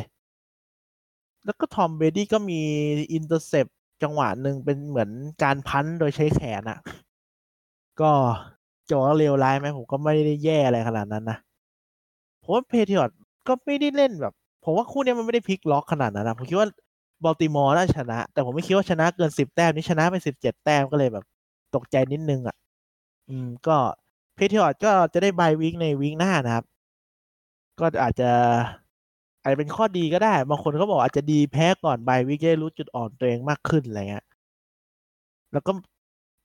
[1.45, 2.61] แล้วก็ Tom Brady ก็มี
[3.13, 3.65] intercept
[4.03, 5.09] จังหวะหนึ่งเป็นเหมือน
[5.43, 6.79] การ punt โดยใช้แขนอะ
[8.01, 8.11] ก็
[8.89, 11.37] จะว่าเลวร้ายไหมผมก็ไม่ได้แย่อะไรขนาดนั้นนะ
[12.43, 13.17] ผมว่า Patriots
[13.47, 14.33] ก็ไม่ได้เล่นแบบ
[14.63, 16.67] ผมว่าคู่นี้มันไม่ได้พลิกล็อกขนาดนั้นนะผมคิดว่า
[17.23, 21.25] Baltimore น่าชนะ แต่ผมไม่คิดว่าชนะเกินสิบแต้มนี่ชนะไปสิบเจ็ดแต้มก็เลยแบบ
[21.75, 22.55] ตกใจนิดนึงอะ
[23.29, 23.77] อืม ก็
[24.35, 26.65] Patriots ก็จะได้ bye week ใน week หน้านะครับ
[27.79, 28.31] ก็อาจจะ
[29.41, 34.25] อาจจะเป็นข้อดีก็ได้ บางคนก็บอกอาจจะดีแพ้ก่อน bye week ได้รู้จุดอ่อนตัวเองมากขึ้นอะไรเงี้ย
[35.53, 35.71] แล้วก็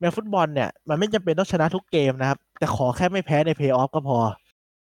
[0.01, 4.19] แมตช์ฟุตบอลเนี่ย มันไม่จำเป็นต้องชนะทุกเกมนะครับ แต่ขอแค่ไม่แพ้ในเพย์ออฟก็พอ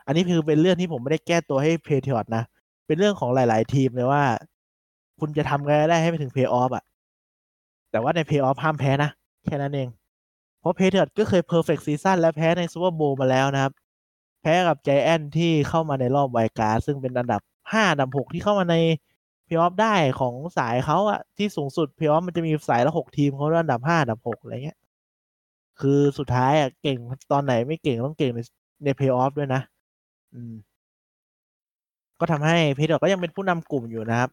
[0.06, 2.44] อันนี้คือเป็นเรื่องที่ผมไม่ได้แก้ตัวให้ Patriots นะ
[2.88, 4.24] เป็นเรื่องของหลาย ๆ ทีมเลยว่า
[5.20, 6.84] คุณจะทำไงได้ให้ไปถึงเพย์ออฟอะ
[7.92, 9.10] แต่ว่าในเพย์ออฟห้ามแพ้นะ
[9.46, 9.88] แค่นั้นเอง
[10.60, 13.74] เพราะ Patriots ก็เคย perfect season และแพ้ใน Super Bowl มาแล้วนะครับ
[14.42, 17.42] แพ้กับใจแอนที่เข้ามาในรอบ wild card ซึ่งเป็นอันดับ
[17.74, 18.76] ห้าดับหกที่เข้ามาใน
[19.46, 24.78] เพย์ออฟได้ของสายเขาอะที่สูงสุดเพย์ออฟมันจะมีสายละหกทีมเขาอันดับห้าดับหกอะไรเงี้ย
[25.80, 26.98] คือสุดท้ายอะเก่ง
[27.32, 28.40] ตอนไหนไม่เก่งต้องเก่งใน
[28.84, 29.62] ในเพย์ออฟด้วยนะ
[30.34, 30.54] อืม
[32.20, 34.30] ก็ทำให้ Patriots ก็ยังเป็นผู้นำกลุ่มอยู่นะครับ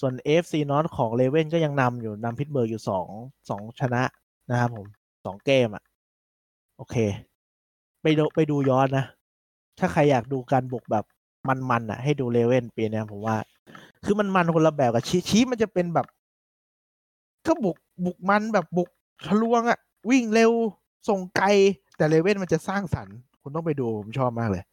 [0.00, 3.06] ส่วน AFC North ของ Ravens ก็ยังนำอยู่นำ Pittsburgh อยู่สอง
[3.50, 4.02] สองชนะ
[4.50, 4.86] นะครับผม
[5.24, 5.84] สองเกมอะ
[6.76, 6.96] โอเค
[8.02, 9.04] ไปดูไปดูย้อนนะ
[9.78, 11.04] ถ้าใครอยากดูการบุกแบบ
[11.48, 13.36] มันๆอะ ให้ดูเลเว่นปีนี้ผมว่า
[14.04, 16.06] คือมันมันคนละแบบกับชี้ชี้มันจะเป็นแบบ
[17.46, 18.88] ก็บุกบุกมันแบบบุก
[19.26, 19.78] ทะลวงอะ
[20.10, 20.52] วิ่งเร็ว
[21.08, 21.48] ส่งไกล
[21.96, 24.64] แต่เลเว่นมันจะสร้างสรรค์ คุณต้องไปดูผมชอบมากเลย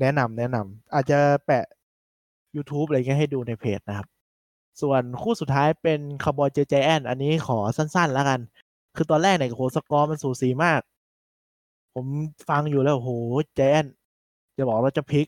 [0.00, 1.64] แนะนำแนะนำอาจจะแปะ
[2.56, 4.06] YouTube อะไรเงี้ยให้ดูในเพจนะครับ
[4.80, 8.40] ส่วนคู่สุดท้ายเป็นคาร์บอยเจอ Giants อันนี้ขอสั้นๆแล้วกัน
[8.96, 10.80] คือตอนแรกเนี่ยโหสกอร์มันสูสีมาก
[11.94, 12.06] ผม
[12.48, 13.10] ฟังอยู่แล้วโห
[13.54, 13.86] เจแอน
[14.56, 15.26] จะบอกว่าจะพลิก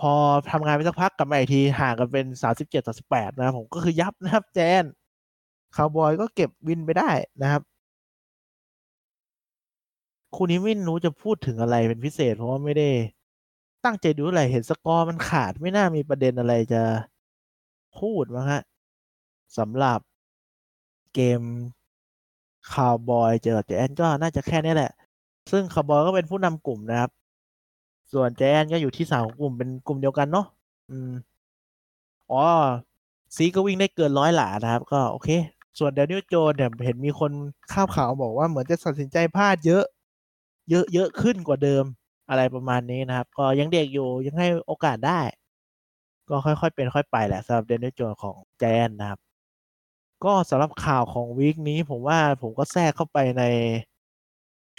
[0.00, 0.12] พอ
[0.50, 7.10] ทำงานไปสักพักกลับมาอีกทีห่างกันเป็นสามสิบเจ็ดต่อสิบแปดนะครับผมก็คือยับนะครับ Giants Cowboys ก็เก็บ win ไปได้
[7.42, 7.62] นะครับ
[10.34, 12.88] คู่นี้ไม่รู้จะพูดถึงอะไรเป็นพิเศษ เพราะว่าไม่ได้
[13.84, 16.82] ตั้งใจดูอะไรเห็นสกอร์มันขาดไม่น่ามีประเด็นอะไรจะ
[17.98, 18.62] พูดมั้งฮะ
[19.58, 20.00] สำหรับ
[21.14, 21.40] เกม
[22.72, 24.92] คาวบอยเจอแจนก็น่าจะแค่นี้แหละ
[25.50, 27.10] ซึ่งคาวบอยก็เป็นผู้นำกลุ่มนะครับ
[28.12, 30.46] ส่วนแจนก็อยู่ที่สามของกลุ่มเป็นกลุ่มเดียวกันเนาะ
[30.90, 31.12] อืม
[32.32, 32.44] อ๋อ
[33.36, 35.28] ซีก็วิ่งได้เกินร้อยหลานะครับ ก็โอเค
[35.78, 37.32] ส่วนเดนิลโจนเนี่ยเห็นมีคน
[37.72, 39.84] ข้าวข่าวบอกว่าเหมือนจะตัดสินใจพลาดเยอะ
[40.70, 41.84] เยอะเยอะขึ้นกว่าเดิม
[42.28, 45.20] อะไรประมาณนี้นะครับ ก็ยังเด็กอยู่ยังให้โอกาสได้
[46.28, 49.18] ก็ค่อยๆ เป็นค่อยไปแหละสำหรับ Daniel Jones ของ Giants นะครับ
[50.24, 53.42] ก็สำหรับข่าวของ week นี้ผมว่าผมก็แทรกเข้าไปใน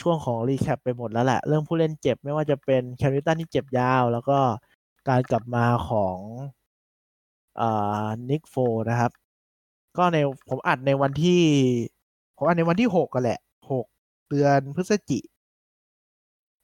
[0.01, 4.39] ช่วงของ recap ไปหมดแล้วแหละ เรื่องผู้เล่นเจ็บไม่ว่าจะเป็น Cam Newton ที่เจ็บยาว แล้วก็
[5.09, 6.17] การกลับมาของ
[8.29, 8.55] Nick Foles
[8.89, 9.11] นะครับ
[9.97, 10.17] ก็ใน
[10.49, 11.41] ผมอัดในวันที่
[12.37, 13.39] ผมอัดในวันที่หกกันแหละ
[13.71, 13.85] หก
[14.29, 15.19] เดือนพฤศจิ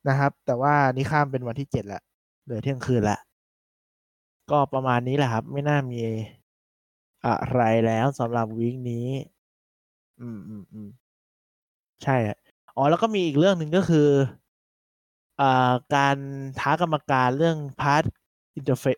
[0.07, 2.01] นะครับ แต่ว่านี่ข้ามเป็นวันที่เจ็ดละ
[2.43, 3.17] เหลือเที่ยงคืนละ
[4.51, 5.99] ก็ประมาณนี้แหละครับ ไม่น่ามี
[7.25, 9.07] อะไรแล้วสำหรับ week นี้
[10.19, 10.89] อืมอืมอืม
[12.03, 12.33] ใช่อ๋
[12.75, 14.07] อ๋อแล้วก็มีอีกเรื่องหนึ่งก็คือ
[15.41, 16.17] อ่าการ
[16.59, 18.97] ท้ากรรมการเรื่อง pass interference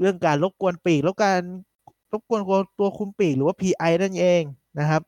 [0.00, 1.40] เรื่องการรบกวนปีกแล้วการ
[2.12, 2.40] รบกวน
[2.78, 4.42] ตัวคุมปีกหรือว่า PI นั่นเอง
[4.78, 5.02] นะครับ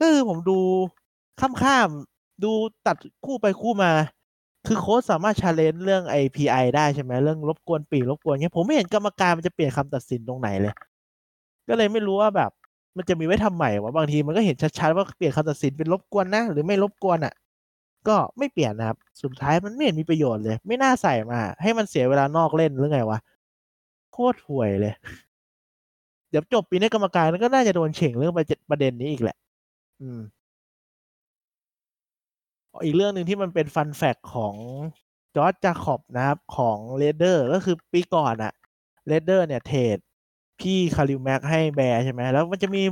[0.00, 0.58] ก็คือผมดู
[1.40, 2.52] ข้ามๆดู
[2.86, 3.92] ตัดคู่ไปคู่มา
[4.66, 10.74] คือโค้ชสามารถชาเลนจ์เรื่องไอ PI ไได้ใช่ไหมเรื่องรบกวนปีกรบกวนเงี้ยผมไม่เห็นกรรมการมันจะเปลี่ยนคำตัดสินตรงไหนเลย
[11.68, 12.50] ก็เลยไม่รู้ว่าแบบ
[12.96, 17.34] มันจะมีไว้ทำใหม่วะบางทีมันก็เห็นชัดๆว่าเปลี่ยนคำตัดสินเป็นรบกวนนะ หรือไม่รบกวนอะ
[18.08, 23.18] ก็ไม่เปลี่ยนนะครับ สุดท้ายมันไม่เห็นมีประโยชน์เลย ไม่น่าใส่มา ให้มันเสียเวลานอกเล่นหรือไงวะ
[24.12, 24.94] โคตรห่วยเลย
[26.30, 28.34] เดี๋ยวจบปีนี้กรรมการก็น่าจะโดนเฉ่งเรื่อง
[28.70, 29.36] ประเด็นนี้อีกแหละ
[30.00, 30.20] อืม
[32.84, 34.54] อีกเรื่องหนึ่งที่มันเป็น fun fact ของ
[35.36, 38.52] Josh Jacobs นะครับ ของ Raiders ก็คือปีก่อนอะ
[39.08, 39.98] Raiders เนี่ย trade
[40.60, 42.82] พี่ Khalil Mack ให้ Bears ใช่ไหมแล้วมันจะมี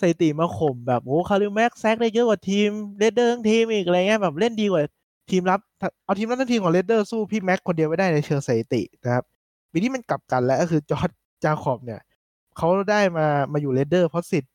[0.00, 2.68] สถิติมาข่มแบบโอ้ Khalil Mack sack ได้เยอะกว่าทีม
[2.98, 4.82] Raiders ทั้งทีมอีกอะไรเงี้ยแบบเล่นดีกว่า
[5.30, 5.60] ทีมรับ
[6.04, 9.24] เอาทีมรับทั้งทีมของ Raiders สู้พี่ Mack คนเดียวไม่ได้ในเชิงสถิตินะครับ
[9.72, 12.00] ปีนี้มันกลับกันแล้วก็คือ Josh Jacobs เนี่ย
[12.56, 14.52] เขาได้มามาอยู่ Raiders เพราะสิทธิ์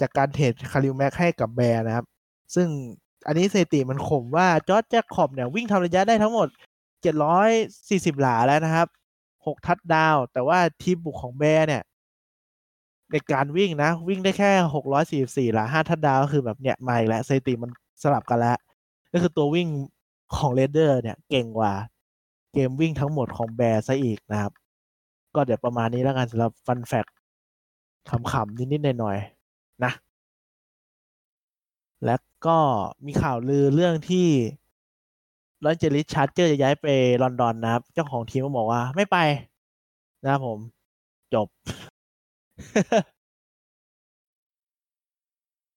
[0.00, 2.06] จากการ trade Khalil Mack ให้กับ Bears นะครับ
[2.54, 2.68] ซึ่ง
[3.26, 6.48] อันนี้สถิติมันข่มว่าจอร์จแจ็คขอบเนี่ยวิ่งทำระยะได้ทั้งหมด
[7.34, 8.86] 740 หลาแล้วนะครับ
[9.46, 11.82] 6ทัดดาว แต่ว่าทีมบุกของ Bears เนี่ย
[13.12, 14.52] ในการวิ่งนะ วิ่งได้แค่
[15.48, 17.70] 644หลาทัดดาวก็คือแบบเนี่ยมาอีกแล้วสถิติมัน
[18.02, 18.58] สลับกันแล้ว
[19.12, 19.68] ก็คือตัววิ่ง
[20.36, 21.72] ของ Raiders เนี่ยเก่งกว่า
[22.52, 24.52] เกมวิ่งทั้งหมดของ Bears ซะอีกนะครับ
[25.34, 27.06] ก็เดี๋ยวประมาณนี้แล้วกันสำหรับ fun fact
[28.10, 29.92] ขำๆนิดๆหน่อยๆนะ
[32.04, 32.16] และ
[32.46, 32.58] ก็
[33.06, 34.28] มีข่าวลือเรื่องที่
[35.64, 36.86] Los Angeles Chargers จะย้ายไป
[37.22, 39.18] ลอนดอนนะครับ เจ้าของทีมก็บอกว่าไม่ไป
[40.22, 40.58] นะครับผม
[41.34, 41.46] จบ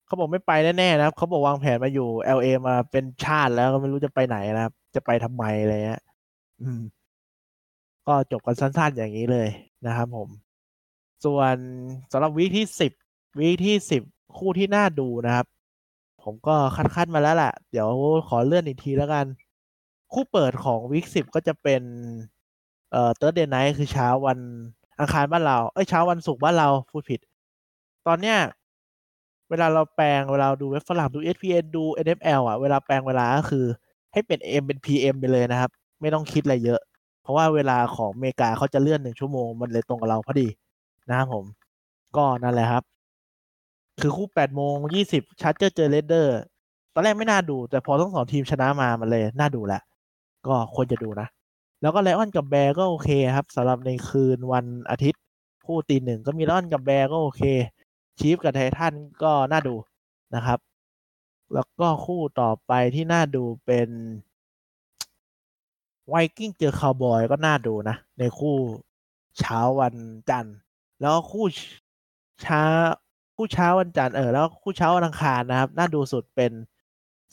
[0.06, 2.08] เขาบอกไม่ไปแน่ๆนะครับ เขาบอกวางแผนมาอยู่
[2.38, 6.02] LA มาเป็นชาติแล้วก็ไม่รู้จะไปไหนนะครับ จะไปทำไมอะไรเงี้ย
[6.62, 6.80] อืม
[8.06, 9.48] ก็จบกันสั้นๆอย่างนี้เลย
[9.86, 10.28] นะครับผม
[11.24, 11.56] ส่วน
[12.12, 12.92] สำหรับ week ที่สิบ
[13.38, 14.02] week ที่สิบ
[14.36, 15.46] คู่ที่น่าดูนะครับ
[16.22, 17.88] ผมก็คัดคัดมาแล้วแหละเดี๋ยว
[18.28, 19.26] ขอเลื่อนอีกทีแล้วกัน
[20.12, 21.82] คู่เปิดของ week สิบก็จะเป็น
[22.90, 24.38] เอ่อ Thursday night คือเช้าวัน
[25.00, 27.20] อังคารบ้านเรา เอ้ยเช้าวันศุกร์บ้านเราพูดผิด
[28.06, 28.38] ตอนเนี้ย
[29.50, 33.64] เวลาเราแปลงเวลาดูเว็บฝรั่งดู ESPN ดู NFL อะ เวลาแปลงเวลาก็คือ
[34.12, 36.80] ให้เป็น AM เป็น PM ไปเลยนะครับ ไม่ต้องคิดอะไรเยอะ
[37.22, 40.48] เพราะว่าเวลาของอเมริกาเขาจะเลื่อนหนึ่งชั่วโมง มันเลยตรงกับเราพอดี
[41.08, 41.44] นะครับผม
[42.16, 42.82] ก็นั่นแหละครับ
[44.00, 46.36] คือคู่แปดโมงยี่สิบ Chargers เจอ Raiders
[46.94, 49.80] ตอนแรกไม่น่าดู แต่พอทั้งสองทีมชนะมามันเลย น่าดูแหละ
[50.46, 51.28] ก็ควรจะดูนะ
[51.82, 55.22] แล้วก็ Lions กับ Bears ก็โอเคครับสำหรับในคืนวันอาทิตย์
[55.66, 57.42] คู่ตีหนึ่งก็มี Lions กับ Bears ก็โอเค
[58.18, 59.74] Chiefs กับ Titans ก็น่าดู
[60.34, 60.58] นะครับ
[61.54, 63.88] แล้วก็คู่ต่อไปที่น่าดูเป็น
[66.08, 68.56] Vikings เจอคาวบอยก็น่าดูนะ ในคู่
[69.38, 69.96] เช้าวัน
[70.30, 70.56] จันทร์
[71.00, 71.44] แล้วคู่
[72.44, 72.62] ช้า
[73.36, 76.52] คู่เช้าวันจันทร์เออแล้วคู่เช้าวันอังคารนะครับ น่าดูสุดเป็น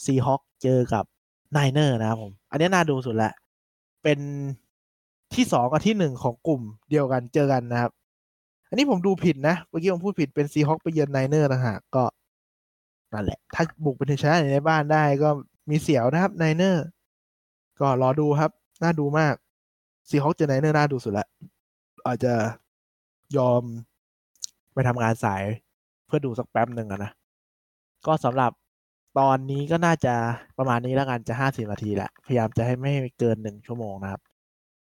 [0.04, 1.06] Seahawks เจอกับ
[1.54, 3.32] Niners นะครับผม อันนี้น่าดูสุดละ
[4.04, 4.20] เป็น
[5.36, 7.92] ที่สองกับที่หนึ่งของกลุ่มเดียวกันเจอกันนะครับ
[8.70, 12.04] อันนี้ผมดูผิดนะ เมื่อกี้ผมพูดผิดเป็น Seahawks ไปเยือน Niners นะฮะก็
[13.14, 15.30] นั่นแหละ ถ้าบุกไปถึงชนะในบ้านได้ก็
[15.70, 16.86] มีเสียวนะครับ Niners
[17.80, 18.52] ก็รอดูครับ
[18.84, 19.36] น่าดูมาก
[20.10, 21.28] Seahawks เจอ Niners น่าดูสุดละ
[22.06, 22.34] อาจจะ
[23.38, 23.62] ยอม
[24.74, 25.44] ไปทำงานสาย
[26.06, 27.12] เพื่อดูสักแป๊บหนึ่งนะ
[28.08, 28.52] ก็สำหรับ
[29.18, 30.14] ตอนนี้ก็น่าจะ
[30.58, 34.22] ประมาณนี้แล้วกันจะห้าสิบนาทีแหละพยายามจะให้ไม่เกินหนึ่งชั่วโมงนะครับ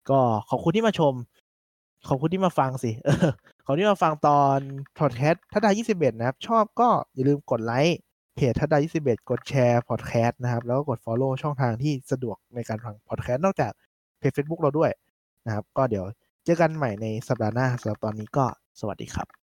[0.10, 1.14] ก็ขอบคุณที่มาชม
[2.08, 2.92] ขอบคุณที่มาฟังสิ
[3.66, 4.60] ขอบคุณที่มาฟังตอน
[5.00, 7.98] พอดแคสต์ทัดดายี่สิบเอ็ดนะครับ ชอบก็อย่าลืมกดไลค์
[8.36, 13.72] เพจทัดดายี่สิบเอ็ดกดแชร์พอดแคสต์นะครับ แล้วก็กด Follow ช่องทางที่สะดวกในการฟังพอดแคสต์นอกจาก
[14.20, 14.92] เพจ Facebook เราด้วย
[15.46, 16.06] นะครับ ก็เดี๋ยว
[16.44, 18.46] เจอกันใหม่ในสัปดาห์หน้าสำหรับตอนนี้ก็
[18.80, 19.45] สวัสดีครับ